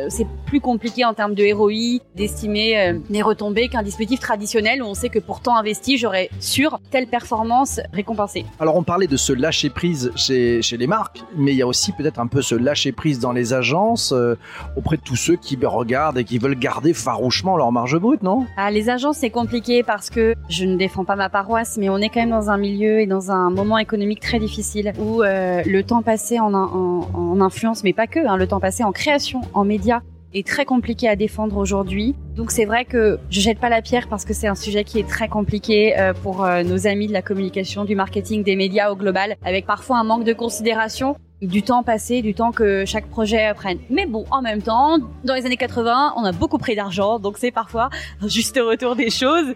c'est 0.08 0.28
plus 0.46 0.62
compliqué 0.62 1.04
en 1.04 1.14
termes 1.14 1.36
de 1.36 1.54
ROI 1.54 2.02
d'estimer 2.16 2.94
les 3.10 3.22
retombées 3.22 3.68
qu'un 3.68 3.84
dispositif 3.84 4.22
traditionnel 4.22 4.82
où 4.82 4.86
on 4.86 4.94
sait 4.94 5.10
que 5.10 5.20
pour 5.20 5.42
temps 5.42 5.58
investi, 5.58 5.98
j'aurais 5.98 6.30
sur 6.40 6.80
telle 6.92 7.08
performance 7.08 7.82
récompensée. 7.92 8.46
Alors, 8.60 8.78
on 8.78 8.84
parlait 8.84 9.08
de 9.08 9.18
ce 9.18 9.34
lâcher 9.34 9.70
prise 9.70 10.12
chez, 10.16 10.62
chez 10.62 10.78
les 10.78 10.88
marques, 10.88 11.24
mais 11.36 11.52
il 11.52 11.58
y 11.58 11.62
a 11.62 11.68
aussi 11.68 11.92
peut-être 11.92 12.20
un 12.20 12.28
peu 12.28 12.42
ce 12.42 12.56
lâcher 12.56 12.94
prise 12.94 13.20
dans 13.20 13.34
les 13.34 13.54
agences 13.54 14.14
auprès 14.78 14.96
de 14.96 15.02
tous 15.02 15.18
ceux 15.18 15.36
qui 15.36 15.58
regardent 15.66 16.05
et 16.16 16.24
qui 16.24 16.38
veulent 16.38 16.58
garder 16.58 16.94
farouchement 16.94 17.58
leur 17.58 17.72
marge 17.72 17.98
brute, 17.98 18.24
non? 18.24 18.46
Ah, 18.58 18.72
Les 18.72 18.90
agences, 18.90 19.18
c'est 19.18 19.30
compliqué 19.30 19.84
parce 19.84 20.10
que 20.10 20.36
je 20.50 20.66
ne 20.66 20.76
défends 20.76 21.06
pas 21.06 21.16
ma 21.16 21.30
paroisse, 21.30 21.78
mais 21.78 21.90
on 21.90 21.98
est 21.98 22.10
quand 22.10 22.20
même 22.20 22.30
dans 22.30 22.50
un 22.50 22.58
milieu 22.58 23.00
et 23.00 23.08
dans 23.08 23.32
un 23.32 23.50
moment 23.50 23.78
économique 23.78 24.20
très 24.20 24.40
difficile 24.40 24.94
où 25.00 25.24
euh, 25.24 25.62
le 25.66 25.84
temps 25.84 26.02
passé 26.02 26.40
en, 26.40 26.54
en, 26.54 27.08
en, 27.14 27.42
influence, 27.42 27.84
mais 27.84 27.94
pas 27.94 28.08
que, 28.08 28.20
hein, 28.26 28.38
le 28.38 28.48
temps 28.48 28.60
passé 28.60 28.84
en 28.84 28.92
création, 28.92 29.42
en 29.54 29.66
médias, 29.66 30.02
est 30.34 30.46
très 30.46 30.66
compliqué 30.66 31.08
à 31.08 31.16
défendre 31.16 31.58
aujourd'hui. 31.58 32.16
Donc 32.36 32.52
c'est 32.52 32.66
vrai 32.66 32.86
que 32.86 33.18
je 33.30 33.40
jette 33.40 33.60
pas 33.60 33.70
la 33.70 33.82
pierre 33.82 34.08
parce 34.10 34.26
que 34.26 34.34
c'est 34.34 34.48
un 34.48 34.56
sujet 34.56 34.84
qui 34.84 35.00
est 35.00 35.08
très 35.08 35.30
compliqué 35.30 35.98
euh, 35.98 36.14
pour 36.14 36.44
euh, 36.44 36.64
nos 36.64 36.88
amis 36.88 37.08
de 37.08 37.14
la 37.14 37.22
communication, 37.22 37.86
du 37.86 37.96
marketing, 37.96 38.44
des 38.44 38.56
médias 38.56 38.92
au 38.92 38.96
global, 38.96 39.38
avec 39.46 39.66
parfois 39.66 39.98
un 39.98 40.04
manque 40.04 40.26
de 40.26 40.34
considération. 40.34 41.16
Du 41.42 41.64
temps 41.64 41.84
passé, 41.84 42.22
du 42.22 42.34
temps 42.34 42.52
que 42.52 42.86
chaque 42.86 43.08
projet 43.08 43.54
prenne. 43.56 43.80
Mais 43.90 44.06
bon, 44.06 44.26
en 44.32 44.42
même 44.42 44.62
temps, 44.62 44.98
dans 45.24 45.34
les 45.34 45.46
années 45.46 45.58
80, 45.58 46.14
on 46.18 46.24
a 46.24 46.32
beaucoup 46.32 46.58
pris 46.58 46.76
d'argent, 46.76 47.20
donc 47.20 47.38
c'est 47.38 47.52
parfois 47.52 47.90
un 48.22 48.28
juste 48.28 48.58
retour 48.58 48.96
des 48.96 49.10
choses. 49.10 49.54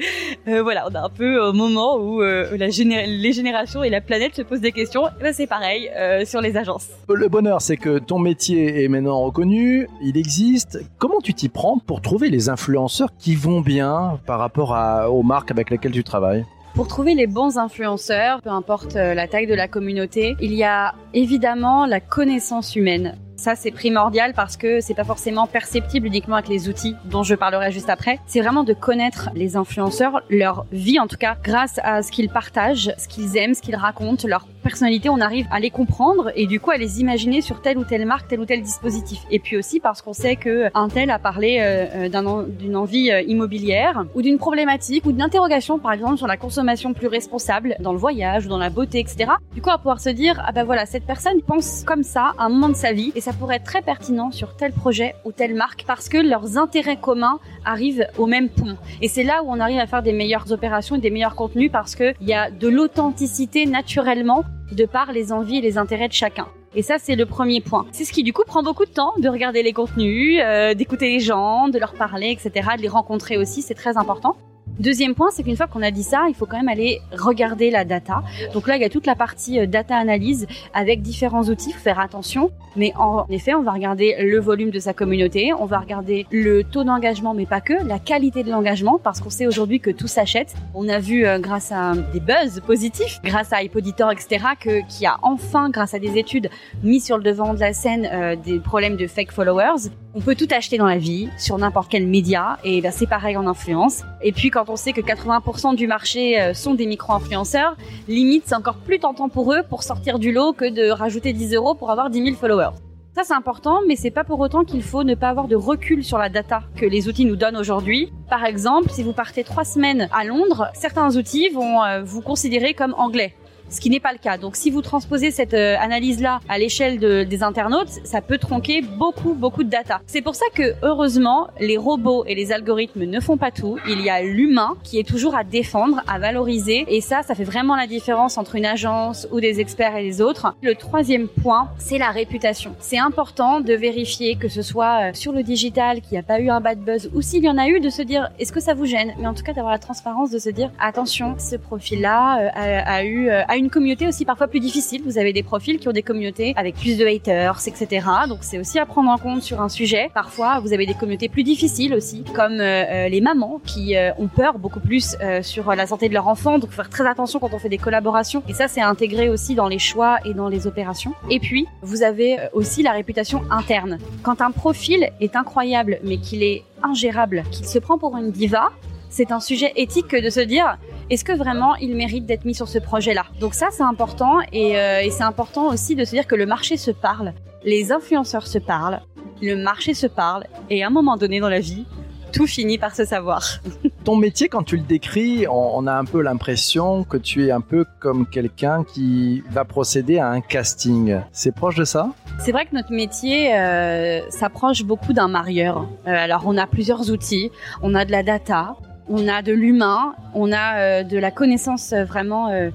Euh, 0.48 0.62
voilà, 0.62 0.88
on 0.90 0.96
a 0.96 1.02
un 1.02 1.10
peu 1.10 1.40
au 1.40 1.54
moment 1.54 1.98
où 1.98 2.22
euh, 2.22 2.58
les 2.58 3.32
générations 3.32 3.84
et 3.84 3.90
la 3.90 4.02
planète 4.02 4.36
se 4.36 4.42
posent 4.42 4.62
des 4.62 4.72
questions. 4.72 5.04
Ben 5.22 5.34
c'est 5.34 5.48
pareil 5.48 5.90
euh, 5.96 6.26
sur 6.26 6.42
les 6.42 6.58
agences. 6.58 6.90
Le 7.08 7.28
bonheur, 7.28 7.62
c'est 7.62 7.78
que 7.78 8.00
ton 8.00 8.20
métier 8.20 8.84
est 8.84 8.88
maintenant 8.88 9.22
reconnu, 9.22 9.88
il 10.02 10.18
existe. 10.18 10.80
Comment 10.98 11.20
tu 11.22 11.34
t'y 11.34 11.50
prends 11.50 11.80
pour 11.80 12.02
trouver 12.02 12.30
les 12.30 12.50
influenceurs 12.50 13.10
qui 13.18 13.36
vont 13.36 13.62
bien 13.62 14.20
par 14.26 14.40
rapport 14.40 14.76
à, 14.76 15.10
aux 15.10 15.24
marques 15.24 15.52
avec 15.52 15.70
lesquelles 15.70 15.92
tu 15.92 16.04
travailles? 16.04 16.46
Pour 16.76 16.88
trouver 16.88 17.16
les 17.16 17.28
bons 17.28 17.58
influenceurs, 17.58 18.42
peu 18.42 18.50
importe 18.50 18.96
euh, 18.96 19.14
la 19.14 19.28
taille 19.28 19.48
de 19.48 19.54
la 19.54 19.68
communauté, 19.68 20.36
il 20.40 20.54
y 20.54 20.64
a 20.64 20.94
évidemment 21.14 21.86
la 21.86 22.00
connaissance 22.00 22.76
humaine. 22.76 23.18
Ça, 23.40 23.56
c'est 23.56 23.72
primordial 23.72 24.34
parce 24.34 24.58
que 24.58 24.82
c'est 24.82 24.94
pas 24.94 25.06
forcément 25.06 25.48
perceptible 25.48 26.08
uniquement 26.08 26.36
avec 26.36 26.50
les 26.50 26.68
outils 26.68 26.98
dont 27.06 27.24
je 27.24 27.36
parlerai 27.36 27.72
juste 27.72 27.90
après. 27.90 28.20
C'est 28.28 28.42
vraiment 28.42 28.66
de 28.66 28.74
connaître 28.74 29.30
les 29.34 29.56
influenceurs, 29.56 30.22
leur 30.30 30.66
vie 30.74 31.00
en 31.00 31.08
tout 31.08 31.16
cas, 31.16 31.38
grâce 31.42 31.80
à 31.82 32.04
ce 32.04 32.12
qu'ils 32.12 32.28
partagent, 32.28 32.94
ce 32.98 33.08
qu'ils 33.08 33.38
aiment, 33.38 33.54
ce 33.54 33.62
qu'ils 33.62 33.78
racontent, 33.78 34.28
leur 34.28 34.46
personnalité. 34.62 35.08
On 35.08 35.22
arrive 35.22 35.48
à 35.52 35.62
les 35.62 35.70
comprendre 35.70 36.34
et 36.36 36.48
du 36.48 36.60
coup 36.60 36.72
à 36.72 36.76
les 36.76 37.00
imaginer 37.00 37.40
sur 37.40 37.62
telle 37.62 37.78
ou 37.78 37.86
telle 37.86 38.06
marque, 38.06 38.28
tel 38.28 38.42
ou 38.42 38.46
tel 38.46 38.62
dispositif. 38.62 39.20
Et 39.32 39.40
puis 39.40 39.56
aussi 39.56 39.80
parce 39.80 40.02
qu'on 40.02 40.12
sait 40.12 40.36
que 40.36 40.70
un 40.74 40.90
tel 40.90 41.10
a 41.10 41.18
parlé 41.18 41.60
euh, 41.62 42.10
euh, 42.10 42.44
d'une 42.44 42.76
envie 42.76 43.10
euh, 43.10 43.22
immobilière 43.22 44.04
ou 44.16 44.22
d'une 44.22 44.38
problématique 44.38 45.06
ou 45.06 45.14
d'une 45.14 45.22
interrogation 45.22 45.80
par 45.80 45.94
exemple 45.94 46.18
sur 46.18 46.28
la 46.28 46.36
consommation 46.36 46.94
plus 46.94 47.08
responsable 47.08 47.78
dans 47.80 47.94
le 47.94 48.00
voyage 48.00 48.48
ou 48.48 48.50
dans 48.50 48.58
la 48.58 48.70
beauté, 48.70 49.00
etc. 49.00 49.32
Du 49.54 49.62
coup, 49.62 49.70
va 49.70 49.78
pouvoir 49.78 50.02
se 50.02 50.10
dire 50.10 50.44
ah 50.46 50.52
ben 50.52 50.66
voilà 50.66 50.86
cette 50.86 51.06
personne 51.06 51.42
pense 51.42 51.84
comme 51.86 52.04
ça 52.04 52.34
à 52.38 52.44
un 52.44 52.50
moment 52.50 52.68
de 52.68 52.76
sa 52.76 52.92
vie 52.92 53.14
et 53.16 53.22
pourrait 53.36 53.58
être 53.58 53.64
très 53.64 53.82
pertinent 53.82 54.32
sur 54.32 54.56
tel 54.56 54.72
projet 54.72 55.16
ou 55.26 55.32
telle 55.32 55.56
marque 55.56 55.84
parce 55.86 56.10
que 56.10 56.18
leurs 56.18 56.58
intérêts 56.58 56.98
communs 56.98 57.40
arrivent 57.66 58.08
au 58.18 58.26
même 58.26 58.50
point. 58.50 58.78
Et 59.02 59.08
c'est 59.08 59.24
là 59.24 59.44
où 59.44 59.48
on 59.50 59.60
arrive 59.60 59.80
à 59.80 59.88
faire 59.88 60.04
des 60.04 60.14
meilleures 60.14 60.52
opérations 60.52 60.96
et 60.96 61.00
des 61.00 61.10
meilleurs 61.10 61.36
contenus 61.36 61.72
parce 61.72 61.96
qu'il 61.96 62.16
y 62.22 62.34
a 62.34 62.52
de 62.52 62.68
l'authenticité 62.68 63.66
naturellement 63.66 64.44
de 64.72 64.86
par 64.86 65.12
les 65.12 65.32
envies 65.32 65.58
et 65.58 65.62
les 65.62 65.78
intérêts 65.78 66.08
de 66.08 66.14
chacun. 66.14 66.48
Et 66.76 66.84
ça, 66.84 66.98
c'est 67.00 67.16
le 67.16 67.26
premier 67.26 67.62
point. 67.62 67.88
C'est 67.92 68.06
ce 68.06 68.14
qui, 68.14 68.22
du 68.22 68.32
coup, 68.32 68.44
prend 68.46 68.62
beaucoup 68.62 68.86
de 68.86 68.92
temps 68.92 69.14
de 69.18 69.28
regarder 69.28 69.64
les 69.64 69.74
contenus, 69.74 70.40
euh, 70.44 70.76
d'écouter 70.76 71.10
les 71.10 71.20
gens, 71.20 71.68
de 71.68 71.80
leur 71.80 71.94
parler, 71.94 72.30
etc., 72.30 72.70
de 72.78 72.82
les 72.82 72.88
rencontrer 72.88 73.38
aussi, 73.38 73.64
c'est 73.64 73.74
très 73.74 73.98
important. 73.98 74.36
Deuxième 74.80 75.14
point, 75.14 75.30
c'est 75.32 75.44
qu'une 75.44 75.58
fois 75.58 75.68
qu'on 75.68 75.82
a 75.82 75.92
dit 75.92 76.04
ça, 76.04 76.28
il 76.30 76.36
faut 76.36 76.46
quand 76.46 76.56
même 76.56 76.70
aller 76.70 77.02
regarder 77.12 77.70
la 77.70 77.84
data. 77.84 78.24
Donc 78.54 78.66
là, 78.66 78.78
il 78.78 78.82
y 78.82 78.86
a 78.86 78.90
toute 78.90 79.06
la 79.06 79.16
partie 79.16 79.60
euh, 79.60 79.66
data 79.66 79.98
analyse 79.98 80.48
avec 80.74 81.02
différents 81.02 81.44
outils, 81.44 81.74
faut 81.74 81.80
faire 81.80 82.00
attention. 82.00 82.52
Mais 82.78 82.94
en 82.98 83.26
effet, 83.30 83.54
on 83.54 83.62
va 83.62 83.74
regarder 83.74 84.16
le 84.22 84.40
volume 84.40 84.70
de 84.70 84.80
sa 84.80 84.94
communauté, 84.94 85.52
on 85.52 85.66
va 85.66 85.80
regarder 85.80 86.26
le 86.32 86.64
taux 86.64 86.86
d'engagement, 86.86 87.34
mais 87.34 87.46
pas 87.46 87.60
que, 87.60 87.74
la 87.74 88.00
qualité 88.00 88.44
de 88.44 88.52
l'engagement, 88.52 89.00
parce 89.04 89.20
qu'on 89.20 89.30
sait 89.30 89.48
aujourd'hui 89.48 89.82
que 89.82 89.90
tout 89.90 90.08
s'achète. 90.08 90.56
On 90.74 90.88
a 90.88 91.00
vu 91.00 91.26
euh, 91.26 91.40
grâce 91.40 91.74
à 91.74 91.94
des 92.14 92.22
buzz 92.22 92.62
positifs, 92.66 93.20
grâce 93.24 93.52
à 93.52 93.62
Hypoditor, 93.62 94.12
etc., 94.12 94.46
que 94.58 94.88
qui 94.88 95.06
a 95.06 95.18
enfin, 95.24 95.70
grâce 95.70 95.94
à 95.94 96.00
des 96.00 96.18
études, 96.18 96.50
mis 96.84 97.02
sur 97.02 97.18
le 97.18 97.24
devant 97.24 97.54
de 97.54 97.60
la 97.60 97.74
scène 97.74 98.08
euh, 98.14 98.38
des 98.38 98.60
problèmes 98.60 98.96
de 98.96 99.08
fake 99.08 99.32
followers. 99.32 99.90
On 100.16 100.22
peut 100.22 100.34
tout 100.34 100.48
acheter 100.50 100.80
dans 100.80 100.88
la 100.88 100.98
vie, 100.98 101.30
sur 101.38 101.56
n'importe 101.60 101.92
quel 101.92 102.08
média, 102.08 102.58
et 102.64 102.82
ben, 102.82 102.92
c'est 102.92 103.06
pareil 103.06 103.38
en 103.38 103.46
influence. 103.46 104.02
Et 104.24 104.32
puis 104.32 104.50
quand 104.50 104.68
on 104.68 104.76
sait 104.76 104.92
que 104.92 105.02
80% 105.02 105.76
du 105.76 105.86
marché 105.86 106.42
euh, 106.42 106.56
sont 106.56 106.74
des 106.74 106.88
micro-influenceurs, 106.88 107.78
limite 108.08 108.46
c'est 108.48 108.56
encore 108.56 108.78
plus 108.78 108.98
tentant 108.98 109.30
pour 109.30 109.54
eux 109.54 109.62
pour 109.70 109.84
sortir 109.84 110.18
du 110.18 110.32
lot 110.32 110.52
que 110.52 110.68
de 110.68 110.90
rajouter 110.90 111.32
10 111.32 111.54
euros 111.54 111.76
pour 111.76 111.92
avoir 111.92 112.10
10 112.10 112.24
000 112.24 112.36
followers. 112.36 112.72
Ça 113.16 113.22
c'est 113.24 113.36
important, 113.36 113.82
mais 113.88 113.96
c'est 113.96 114.10
pas 114.10 114.24
pour 114.24 114.40
autant 114.40 114.64
qu'il 114.64 114.82
faut 114.82 115.04
ne 115.04 115.14
pas 115.14 115.30
avoir 115.30 115.48
de 115.48 115.56
recul 115.56 116.04
sur 116.04 116.18
la 116.18 116.30
data 116.30 116.64
que 116.76 116.88
les 116.88 117.08
outils 117.08 117.26
nous 117.26 117.36
donnent 117.36 117.58
aujourd'hui. 117.58 118.12
Par 118.32 118.46
exemple, 118.46 118.90
si 118.90 119.04
vous 119.04 119.14
partez 119.14 119.44
trois 119.44 119.64
semaines 119.64 120.10
à 120.12 120.24
Londres, 120.24 120.70
certains 120.74 121.18
outils 121.18 121.50
vont 121.50 121.84
euh, 121.84 122.02
vous 122.04 122.22
considérer 122.22 122.74
comme 122.74 122.96
anglais 122.98 123.36
ce 123.70 123.80
qui 123.80 123.90
n'est 123.90 124.00
pas 124.00 124.12
le 124.12 124.18
cas. 124.18 124.38
Donc 124.38 124.56
si 124.56 124.70
vous 124.70 124.82
transposez 124.82 125.32
cette 125.32 125.54
euh, 125.54 125.76
analyse-là 125.80 126.40
à 126.50 126.58
l'échelle 126.58 127.00
de, 127.00 127.24
des 127.24 127.44
internautes, 127.44 127.90
ça 128.04 128.22
peut 128.22 128.38
tronquer 128.38 128.82
beaucoup, 128.82 129.34
beaucoup 129.34 129.64
de 129.64 129.70
data. 129.70 130.02
C'est 130.08 130.22
pour 130.22 130.36
ça 130.36 130.46
que, 130.54 130.74
heureusement, 130.84 131.48
les 131.60 131.78
robots 131.78 132.24
et 132.26 132.36
les 132.36 132.52
algorithmes 132.52 133.06
ne 133.06 133.20
font 133.20 133.38
pas 133.38 133.52
tout. 133.52 133.78
Il 133.88 134.02
y 134.02 134.10
a 134.10 134.22
l'humain 134.22 134.76
qui 134.84 135.00
est 135.00 135.08
toujours 135.08 135.36
à 135.36 135.44
défendre, 135.44 136.02
à 136.08 136.20
valoriser. 136.20 136.86
Et 136.88 137.02
ça, 137.02 137.22
ça 137.24 137.36
fait 137.36 137.44
vraiment 137.44 137.76
la 137.76 137.88
différence 137.88 138.38
entre 138.38 138.56
une 138.56 138.66
agence 138.66 139.28
ou 139.32 139.40
des 139.40 139.60
experts 139.60 139.96
et 139.96 140.04
les 140.04 140.22
autres. 140.22 140.56
Le 140.62 140.76
troisième 140.76 141.28
point, 141.28 141.70
c'est 141.78 141.98
la 141.98 142.10
réputation. 142.10 142.76
C'est 142.80 142.98
important 142.98 143.60
de 143.62 143.74
vérifier 143.74 144.36
que 144.36 144.48
ce 144.48 144.62
soit 144.62 145.10
euh, 145.10 145.12
sur 145.14 145.32
le 145.32 145.44
digital, 145.44 146.02
qu'il 146.02 146.14
n'y 146.14 146.18
a 146.18 146.24
pas 146.24 146.40
eu 146.40 146.50
un 146.50 146.62
bad 146.62 146.80
buzz, 146.80 147.10
ou 147.14 147.22
s'il 147.22 147.44
y 147.44 147.50
en 147.50 147.58
a 147.58 147.68
eu, 147.68 147.80
de 147.80 147.90
se 147.90 148.02
dire, 148.02 148.30
est-ce 148.40 148.52
que 148.52 148.60
ça 148.60 148.74
vous 148.74 148.86
gêne? 148.86 149.14
Mais 149.20 149.28
en 149.28 149.34
tout 149.34 149.44
cas, 149.44 149.54
d'avoir 149.54 149.74
la 149.74 149.80
transparence 149.80 150.32
de 150.32 150.40
se 150.40 150.50
dire, 150.50 150.72
attention, 150.80 151.36
ce 151.38 151.56
profil-là 151.56 152.40
euh, 152.40 152.50
a, 152.54 152.94
a, 152.96 153.04
eu... 153.04 153.30
une 153.60 153.70
communauté 153.70 154.08
aussi 154.08 154.26
parfois 154.26 154.48
plus 154.48 154.60
difficile. 154.60 155.02
Vous 155.06 155.18
avez 155.18 155.34
des 155.34 155.44
profils 155.44 155.78
qui 155.80 155.88
ont 155.88 155.92
des 155.92 156.02
communautés 156.02 156.54
avec 156.56 156.76
plus 156.76 156.98
de 156.98 157.06
haters, 157.06 157.60
etc. 157.68 158.08
Donc 158.28 158.40
c'est 158.42 158.58
aussi 158.58 158.80
à 158.80 158.86
prendre 158.86 159.10
en 159.10 159.18
compte 159.18 159.44
sur 159.44 159.62
un 159.62 159.70
sujet. 159.70 160.10
Parfois, 160.14 160.60
vous 160.60 160.74
avez 160.74 160.86
des 160.86 160.94
communautés 160.94 161.30
plus 161.30 161.44
difficiles 161.44 161.94
aussi, 161.94 162.24
comme 162.34 162.60
euh, 162.60 162.86
euh, 162.90 163.10
les 163.10 163.22
mamans 163.22 163.60
qui 163.66 163.96
euh, 163.96 164.12
ont 164.18 164.28
peur 164.28 164.58
beaucoup 164.58 164.80
plus 164.80 165.18
sur 165.42 165.76
la 165.76 165.86
santé 165.86 166.08
de 166.08 166.14
leur 166.14 166.28
enfant. 166.28 166.58
Donc 166.60 166.72
faire 166.72 166.90
très 166.90 167.06
attention 167.08 167.40
quand 167.40 167.54
on 167.54 167.60
fait 167.60 167.70
des 167.70 167.78
collaborations. 167.78 168.42
Et 168.48 168.54
ça, 168.54 168.68
c'est 168.68 168.82
intégré 168.82 169.30
aussi 169.30 169.56
dans 169.56 169.68
les 169.68 169.80
choix 169.80 170.18
et 170.26 170.34
dans 170.34 170.48
les 170.48 170.66
opérations. 170.66 171.14
Et 171.30 171.40
puis, 171.40 171.68
vous 171.82 172.04
avez 172.04 172.38
aussi 172.54 172.82
la 172.82 172.92
réputation 172.92 173.42
interne. 173.52 173.98
Quand 174.24 174.42
un 174.42 174.52
profil 174.52 175.10
est 175.20 175.36
incroyable, 175.36 176.00
mais 176.04 176.18
qu'il 176.18 176.44
est 176.44 176.64
ingérable, 176.82 177.44
qu'il 177.52 177.66
se 177.66 177.80
prend 177.80 177.98
pour 177.98 178.16
une 178.16 178.32
diva, 178.32 178.70
c'est 179.10 179.32
un 179.32 179.40
sujet 179.40 179.74
éthique 179.76 180.16
de 180.16 180.30
se 180.30 180.40
dire 180.40 180.78
est-ce 181.10 181.24
que 181.24 181.32
vraiment 181.32 181.76
il 181.76 181.96
mérite 181.96 182.26
d'être 182.26 182.46
mis 182.46 182.56
sur 182.56 182.68
ce 182.68 182.80
projet-là 182.80 183.26
Donc 183.40 183.54
ça, 183.54 183.68
c'est 183.72 183.84
important 183.84 184.40
et, 184.52 184.78
euh, 184.78 185.02
et 185.02 185.10
c'est 185.10 185.24
important 185.24 185.68
aussi 185.68 185.96
de 185.96 186.06
se 186.06 186.12
dire 186.12 186.28
que 186.28 186.36
le 186.36 186.46
marché 186.46 186.78
se 186.78 186.92
parle, 186.92 187.34
les 187.64 187.92
influenceurs 187.92 188.48
se 188.48 188.60
parlent, 188.60 189.02
le 189.42 189.56
marché 189.56 189.94
se 189.94 190.08
parle 190.08 190.46
et 190.70 190.84
à 190.84 190.88
un 190.88 190.92
moment 190.92 191.18
donné 191.18 191.40
dans 191.40 191.50
la 191.50 191.60
vie, 191.60 191.86
tout 192.32 192.48
finit 192.48 192.78
par 192.78 192.96
se 192.96 193.06
savoir. 193.06 193.44
Ton 194.04 194.16
métier, 194.16 194.50
quand 194.50 194.64
tu 194.64 194.78
le 194.78 194.84
décris, 194.84 195.46
on, 195.50 195.88
a 195.88 195.94
un 195.94 196.06
peu 196.06 196.22
l'impression 196.22 197.04
que 197.04 197.18
tu 197.18 197.48
es 197.48 197.52
un 197.52 197.62
peu 197.62 197.86
comme 198.00 198.28
quelqu'un 198.28 198.84
qui 198.84 199.44
va 199.50 199.66
procéder 199.66 200.20
à 200.20 200.30
un 200.30 200.42
casting. 200.42 201.20
C'est 201.32 201.54
proche 201.54 201.76
de 201.76 201.86
ça? 201.86 202.10
C'est 202.40 202.52
vrai 202.52 202.66
que 202.66 202.76
notre 202.76 202.92
métier 202.92 203.54
euh, 203.56 204.22
s'approche 204.30 204.84
beaucoup 204.84 205.14
d'un 205.14 205.28
marieur. 205.28 205.88
Euh, 206.08 206.12
alors 206.12 206.44
on 206.46 206.58
a 206.58 206.68
plusieurs 206.68 207.12
outils, 207.12 207.52
on 207.82 207.96
a 207.96 208.06
de 208.06 208.12
la 208.12 208.24
data, 208.24 208.76
on 209.10 209.28
a 209.28 209.42
de 209.42 209.52
l'humain, 209.52 210.14
on 210.34 210.52
a 210.52 210.78
euh, 210.78 211.04
de 211.04 211.18
la 211.18 211.32
connaissance 211.32 211.92
euh, 211.94 212.06
vraiment 212.06 212.50
euh, 212.50 212.70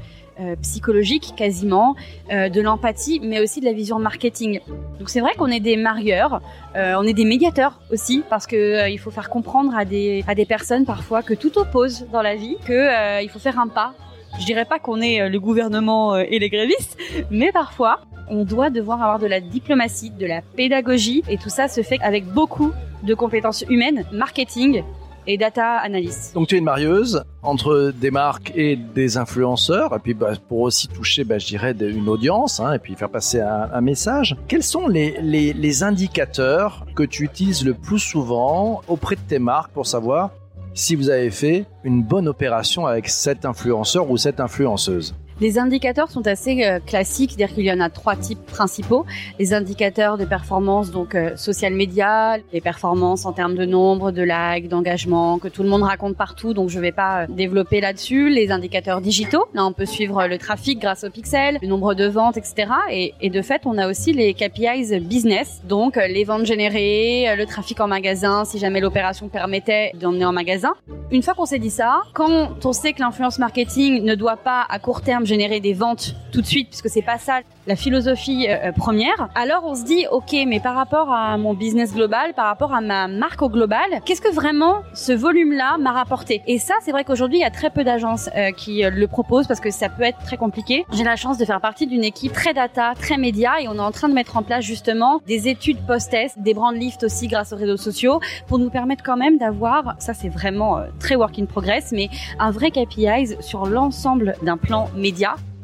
psychologique 0.63 1.35
quasiment, 1.37 1.95
de 2.29 2.61
l'empathie, 2.61 3.21
mais 3.23 3.41
aussi 3.41 3.61
de 3.61 3.67
la 3.67 3.73
vision 3.73 4.01
marketing. 4.01 4.59
Donc 4.99 5.09
c'est 5.09 5.21
vrai 5.21 5.33
qu'on 5.39 5.47
est 5.47 5.61
des 5.61 5.77
marieurs, 5.77 6.43
on 6.75 7.05
est 7.05 7.13
des 7.13 7.25
médiateurs 7.25 7.81
aussi, 7.93 8.25
parce 8.29 8.49
que 8.49 8.91
il 8.91 8.99
faut 8.99 9.13
faire 9.13 9.31
comprendre 9.31 9.77
à 9.77 9.85
des 9.85 10.25
à 10.27 10.35
des 10.35 10.45
personnes 10.45 10.87
parfois 10.87 11.23
que 11.23 11.35
tout 11.35 11.57
oppose 11.57 12.09
dans 12.13 12.21
la 12.21 12.35
vie, 12.35 12.57
que 12.67 13.23
il 13.23 13.29
faut 13.29 13.39
faire 13.39 13.61
un 13.61 13.69
pas. 13.69 13.95
Je 14.41 14.45
dirais 14.45 14.65
pas 14.65 14.81
qu'on 14.81 15.01
est 15.01 15.29
le 15.29 15.39
gouvernement 15.39 16.17
et 16.17 16.41
les 16.41 16.51
grévistes, 16.51 16.99
mais 17.31 17.53
parfois 17.53 18.01
on 18.29 18.43
doit 18.43 18.71
devoir 18.71 19.01
avoir 19.03 19.21
de 19.21 19.29
la 19.29 19.41
diplomatie, 19.41 20.11
de 20.11 20.27
la 20.27 20.43
pédagogie, 20.43 21.23
et 21.29 21.39
tout 21.39 21.49
ça 21.49 21.69
se 21.69 21.83
fait 21.83 22.01
avec 22.03 22.25
beaucoup 22.27 22.73
de 23.05 23.15
compétences 23.15 23.65
humaines, 23.69 24.05
marketing, 24.11 24.83
et 25.27 25.37
data 25.37 25.77
analyst. 25.77 26.35
Donc 26.35 26.49
tu 26.49 26.55
es 26.55 26.59
une 26.59 26.65
marieuse 26.65 27.25
entre 27.43 27.93
des 27.95 28.11
marques 28.11 28.53
et 28.55 28.77
des 28.77 29.17
influenceurs, 29.17 29.95
et 29.95 29.99
puis 29.99 30.15
bah, 30.15 30.33
pour 30.49 30.61
aussi 30.61 30.89
toucher, 30.89 31.25
bah, 31.25 31.39
je 31.39 31.47
dirais, 31.47 31.73
une 31.73 32.09
audience, 32.09 32.61
hein, 32.61 32.73
et 32.73 32.79
puis 32.79 32.95
faire 32.95 33.11
passer 33.11 33.41
un, 33.41 33.81
message. 33.81 34.37
Quels 34.49 34.63
sont 34.63 34.89
les, 34.89 35.21
les 35.21 35.83
indicateurs 35.83 36.87
que 36.95 37.03
tu 37.03 37.25
utilises 37.25 37.65
le 37.65 37.75
plus 37.75 37.99
souvent 37.99 38.81
auprès 38.89 39.17
de 39.17 39.21
tes 39.21 39.39
marques 39.39 39.73
pour 39.73 39.87
savoir 39.87 40.31
si 40.73 40.97
vous 40.97 41.11
avez 41.11 41.31
fait 41.31 41.67
une 41.85 42.03
bonne 42.03 42.29
opération 42.29 42.87
avec 42.87 43.09
cet 43.09 43.45
influenceur 43.45 44.11
ou 44.11 44.17
cette 44.17 44.41
influenceuse? 44.41 45.15
Les 45.41 45.59
indicateurs 45.59 46.11
sont 46.11 46.27
assez 46.27 46.65
euh, 46.65 46.79
classiques, 46.79 47.33
c'est-à-dire 47.33 47.55
qu'il 47.55 47.65
y 47.65 47.73
en 47.73 47.81
a 47.81 47.91
trois 47.91 48.15
types 48.15 48.45
principaux. 48.47 49.05
Les 49.39 49.53
indicateurs 49.53 50.17
de 50.17 50.25
performance, 50.25 50.91
donc 50.91 51.15
euh, 51.15 51.37
social 51.37 51.75
media, 51.75 52.37
les 52.53 52.61
performances 52.61 53.27
en 53.27 53.33
termes 53.33 53.57
de 53.57 53.65
nombre, 53.65 54.13
de 54.13 54.23
likes, 54.23 54.69
d'engagement, 54.69 55.39
que 55.39 55.49
tout 55.49 55.63
le 55.63 55.69
monde 55.69 55.83
raconte 55.83 56.17
partout, 56.17 56.55
donc 56.55 56.69
je 56.69 56.77
ne 56.77 56.83
vais 56.83 56.93
pas 56.93 57.23
euh, 57.23 57.27
développer 57.29 57.81
là-dessus. 57.81 58.31
Les 58.31 58.53
indicateurs 58.53 59.01
digitaux, 59.01 59.47
là 59.55 59.67
on 59.67 59.73
peut 59.73 59.87
suivre 59.87 60.27
le 60.27 60.39
trafic 60.39 60.79
grâce 60.79 61.03
au 61.03 61.11
pixel, 61.11 61.59
le 61.61 61.69
nombre 61.69 61.95
de 61.95 62.07
ventes, 62.07 62.37
etc. 62.37 62.69
Et, 62.91 63.15
et 63.21 63.31
de 63.31 63.43
fait, 63.43 63.63
on 63.65 63.77
a 63.77 63.89
aussi 63.89 64.13
les 64.13 64.35
KPIs 64.35 65.01
business, 65.01 65.63
donc 65.69 65.97
les 65.97 66.25
ventes 66.25 66.47
générées, 66.47 67.35
le 67.37 67.45
trafic 67.47 67.81
en 67.81 67.89
magasin, 67.89 68.45
si 68.45 68.59
jamais 68.59 68.81
l'opération 68.81 69.29
permettait 69.29 69.93
d'emmener 70.01 70.25
en 70.25 70.33
magasin. 70.33 70.75
Une 71.11 71.23
fois 71.23 71.35
qu'on 71.35 71.47
s'est 71.47 71.59
dit 71.59 71.71
ça, 71.71 72.03
quand 72.13 72.65
on 72.65 72.73
sait 72.73 72.93
que 72.93 73.01
l'influence 73.01 73.39
marketing 73.39 74.05
ne 74.05 74.15
doit 74.15 74.37
pas 74.37 74.65
à 74.69 74.79
court 74.79 75.03
terme 75.03 75.24
générer 75.25 75.61
des 75.61 75.73
ventes 75.73 76.15
tout 76.33 76.41
de 76.41 76.47
suite, 76.47 76.69
puisque 76.69 76.89
c'est 76.89 77.03
pas 77.03 77.19
ça 77.19 77.41
la 77.67 77.77
philosophie 77.77 78.47
euh, 78.49 78.57
euh, 78.69 78.73
première. 78.73 79.29
Alors 79.35 79.65
on 79.65 79.75
se 79.75 79.85
dit, 79.85 80.07
ok, 80.11 80.35
mais 80.47 80.61
par 80.61 80.75
rapport 80.75 81.11
à 81.11 81.39
mon 81.39 81.55
business 81.55 81.95
global, 81.95 82.35
par 82.35 82.47
rapport 82.47 82.75
à 82.75 82.81
ma 82.81 83.09
marque 83.09 83.41
au 83.41 83.49
global, 83.49 83.85
qu'est-ce 84.05 84.21
que 84.21 84.33
vraiment 84.33 84.83
ce 84.93 85.13
volume-là 85.13 85.79
m'a 85.79 85.93
rapporté? 85.93 86.43
Et 86.47 86.59
ça, 86.59 86.75
c'est 86.83 86.93
vrai 86.93 87.05
qu'aujourd'hui, 87.05 87.39
il 87.39 87.43
y 87.43 87.47
a 87.47 87.51
très 87.51 87.71
peu 87.71 87.85
d'agences 87.85 88.29
euh, 88.37 88.51
qui 88.53 88.83
le 88.83 89.07
proposent 89.07 89.47
parce 89.47 89.61
que 89.61 89.71
ça 89.71 89.89
peut 89.89 90.03
être 90.03 90.19
très 90.25 90.37
compliqué. 90.37 90.85
J'ai 90.93 91.05
la 91.05 91.17
chance 91.17 91.39
de 91.39 91.45
faire 91.45 91.61
partie 91.61 91.87
d'une 91.87 92.05
équipe 92.05 92.33
très 92.33 92.53
data, 92.53 92.93
très 93.01 93.17
média, 93.17 93.61
et 93.61 93.69
on 93.69 93.77
est 93.77 93.81
en 93.81 93.93
train 93.93 94.09
de 94.09 94.15
mettre 94.15 94.37
en 94.37 94.43
place 94.43 94.65
justement 94.65 95.21
des 95.27 95.49
études 95.49 95.79
post-test, 95.87 96.39
des 96.41 96.53
brand 96.53 96.75
lift 96.75 97.03
aussi 97.05 97.29
grâce 97.29 97.53
aux 97.53 97.57
réseaux 97.57 97.77
sociaux, 97.77 98.21
pour 98.47 98.59
nous 98.59 98.71
permettre 98.71 99.03
quand 99.03 99.17
même 99.17 99.39
d'avoir, 99.39 99.95
ça 99.99 100.13
c'est 100.13 100.29
vraiment 100.29 100.81
très 100.99 101.15
work 101.15 101.39
in 101.39 101.47
progress, 101.47 101.93
mais 101.93 102.09
un 102.39 102.51
vrai 102.51 102.71
KPIs 102.71 103.37
sur 103.41 103.67
l'ensemble 103.67 104.35
d'un 104.43 104.57
plan 104.57 104.91
média 104.97 105.14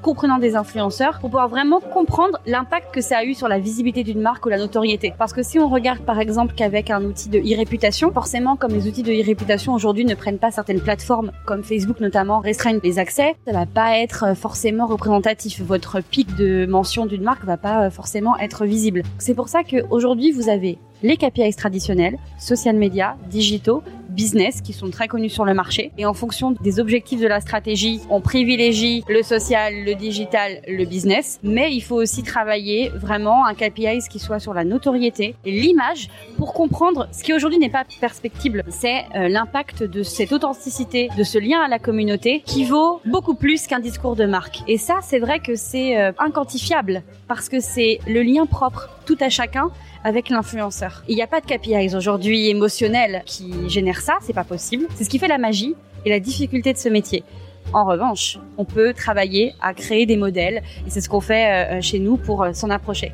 comprenant 0.02 0.38
des 0.38 0.56
influenceurs 0.56 1.18
pour 1.20 1.30
pouvoir 1.30 1.48
vraiment 1.48 1.80
comprendre 1.80 2.38
l'impact 2.46 2.94
que 2.94 3.00
ça 3.00 3.18
a 3.18 3.24
eu 3.24 3.34
sur 3.34 3.48
la 3.48 3.58
visibilité 3.58 4.02
d'une 4.02 4.20
marque 4.20 4.46
ou 4.46 4.48
la 4.48 4.58
notoriété. 4.58 5.12
Parce 5.18 5.32
que 5.32 5.42
si 5.42 5.58
on 5.58 5.68
regarde 5.68 6.00
par 6.00 6.18
exemple 6.18 6.54
qu'avec 6.56 6.90
un 6.90 7.04
outil 7.04 7.28
de 7.28 7.38
e-réputation, 7.38 8.10
forcément 8.10 8.56
comme 8.56 8.72
les 8.72 8.88
outils 8.88 9.02
de 9.02 9.12
e-réputation 9.12 9.74
aujourd'hui 9.74 10.04
ne 10.04 10.14
prennent 10.14 10.38
pas 10.38 10.50
certaines 10.50 10.80
plateformes 10.80 11.32
comme 11.46 11.62
Facebook 11.62 12.00
notamment 12.00 12.40
restreignent 12.40 12.80
les 12.82 12.98
accès, 12.98 13.34
ça 13.46 13.52
va 13.52 13.66
pas 13.66 13.98
être 13.98 14.34
forcément 14.36 14.86
représentatif. 14.86 15.60
Votre 15.60 16.00
pic 16.00 16.34
de 16.36 16.66
mention 16.66 17.06
d'une 17.06 17.22
marque 17.22 17.44
va 17.44 17.56
pas 17.56 17.90
forcément 17.90 18.38
être 18.38 18.64
visible. 18.64 19.02
C'est 19.18 19.34
pour 19.34 19.48
ça 19.48 19.64
qu'aujourd'hui 19.64 20.32
vous 20.32 20.48
avez 20.48 20.78
les 21.02 21.16
KPIs 21.16 21.54
traditionnels, 21.54 22.18
social 22.38 22.76
media, 22.76 23.16
digitaux, 23.30 23.82
business 24.10 24.60
qui 24.60 24.72
sont 24.72 24.90
très 24.90 25.08
connus 25.08 25.30
sur 25.30 25.44
le 25.44 25.54
marché. 25.54 25.92
Et 25.98 26.06
en 26.06 26.14
fonction 26.14 26.52
des 26.52 26.80
objectifs 26.80 27.20
de 27.20 27.26
la 27.26 27.40
stratégie, 27.40 28.00
on 28.10 28.20
privilégie 28.20 29.04
le 29.08 29.22
social, 29.22 29.84
le 29.84 29.94
digital, 29.94 30.60
le 30.68 30.84
business. 30.84 31.38
Mais 31.42 31.72
il 31.72 31.80
faut 31.80 31.96
aussi 31.96 32.22
travailler 32.22 32.90
vraiment 32.90 33.46
un 33.46 33.54
KPIs 33.54 34.08
qui 34.10 34.18
soit 34.18 34.38
sur 34.38 34.54
la 34.54 34.64
notoriété 34.64 35.34
et 35.44 35.50
l'image 35.50 36.08
pour 36.36 36.52
comprendre 36.52 37.08
ce 37.12 37.22
qui 37.22 37.32
aujourd'hui 37.32 37.58
n'est 37.58 37.70
pas 37.70 37.84
perspectible. 38.00 38.64
C'est 38.68 39.04
euh, 39.14 39.28
l'impact 39.28 39.82
de 39.82 40.02
cette 40.02 40.32
authenticité, 40.32 41.08
de 41.16 41.22
ce 41.22 41.38
lien 41.38 41.60
à 41.60 41.68
la 41.68 41.78
communauté 41.78 42.42
qui 42.44 42.64
vaut 42.64 43.00
beaucoup 43.04 43.34
plus 43.34 43.66
qu'un 43.66 43.80
discours 43.80 44.16
de 44.16 44.26
marque. 44.26 44.60
Et 44.68 44.78
ça, 44.78 44.98
c'est 45.02 45.18
vrai 45.18 45.40
que 45.40 45.54
c'est 45.54 45.98
euh, 45.98 46.12
inquantifiable 46.18 47.02
parce 47.28 47.48
que 47.48 47.60
c'est 47.60 48.00
le 48.06 48.22
lien 48.22 48.46
propre 48.46 48.88
tout 49.10 49.24
à 49.24 49.28
chacun 49.28 49.70
avec 50.04 50.28
l'influenceur. 50.28 51.02
Il 51.08 51.16
n'y 51.16 51.22
a 51.22 51.26
pas 51.26 51.40
de 51.40 51.46
KPIs 51.46 51.96
aujourd'hui 51.96 52.48
émotionnels 52.48 53.22
qui 53.26 53.68
génèrent 53.68 54.02
ça, 54.02 54.14
c'est 54.20 54.32
pas 54.32 54.44
possible. 54.44 54.86
C'est 54.94 55.02
ce 55.02 55.10
qui 55.10 55.18
fait 55.18 55.26
la 55.26 55.38
magie 55.38 55.74
et 56.04 56.10
la 56.10 56.20
difficulté 56.20 56.72
de 56.72 56.78
ce 56.78 56.88
métier. 56.88 57.24
En 57.72 57.84
revanche, 57.84 58.38
on 58.56 58.64
peut 58.64 58.94
travailler 58.94 59.52
à 59.60 59.74
créer 59.74 60.06
des 60.06 60.16
modèles 60.16 60.62
et 60.86 60.90
c'est 60.90 61.00
ce 61.00 61.08
qu'on 61.08 61.20
fait 61.20 61.78
euh, 61.78 61.80
chez 61.80 61.98
nous 61.98 62.18
pour 62.18 62.44
euh, 62.44 62.52
s'en 62.52 62.70
approcher. 62.70 63.12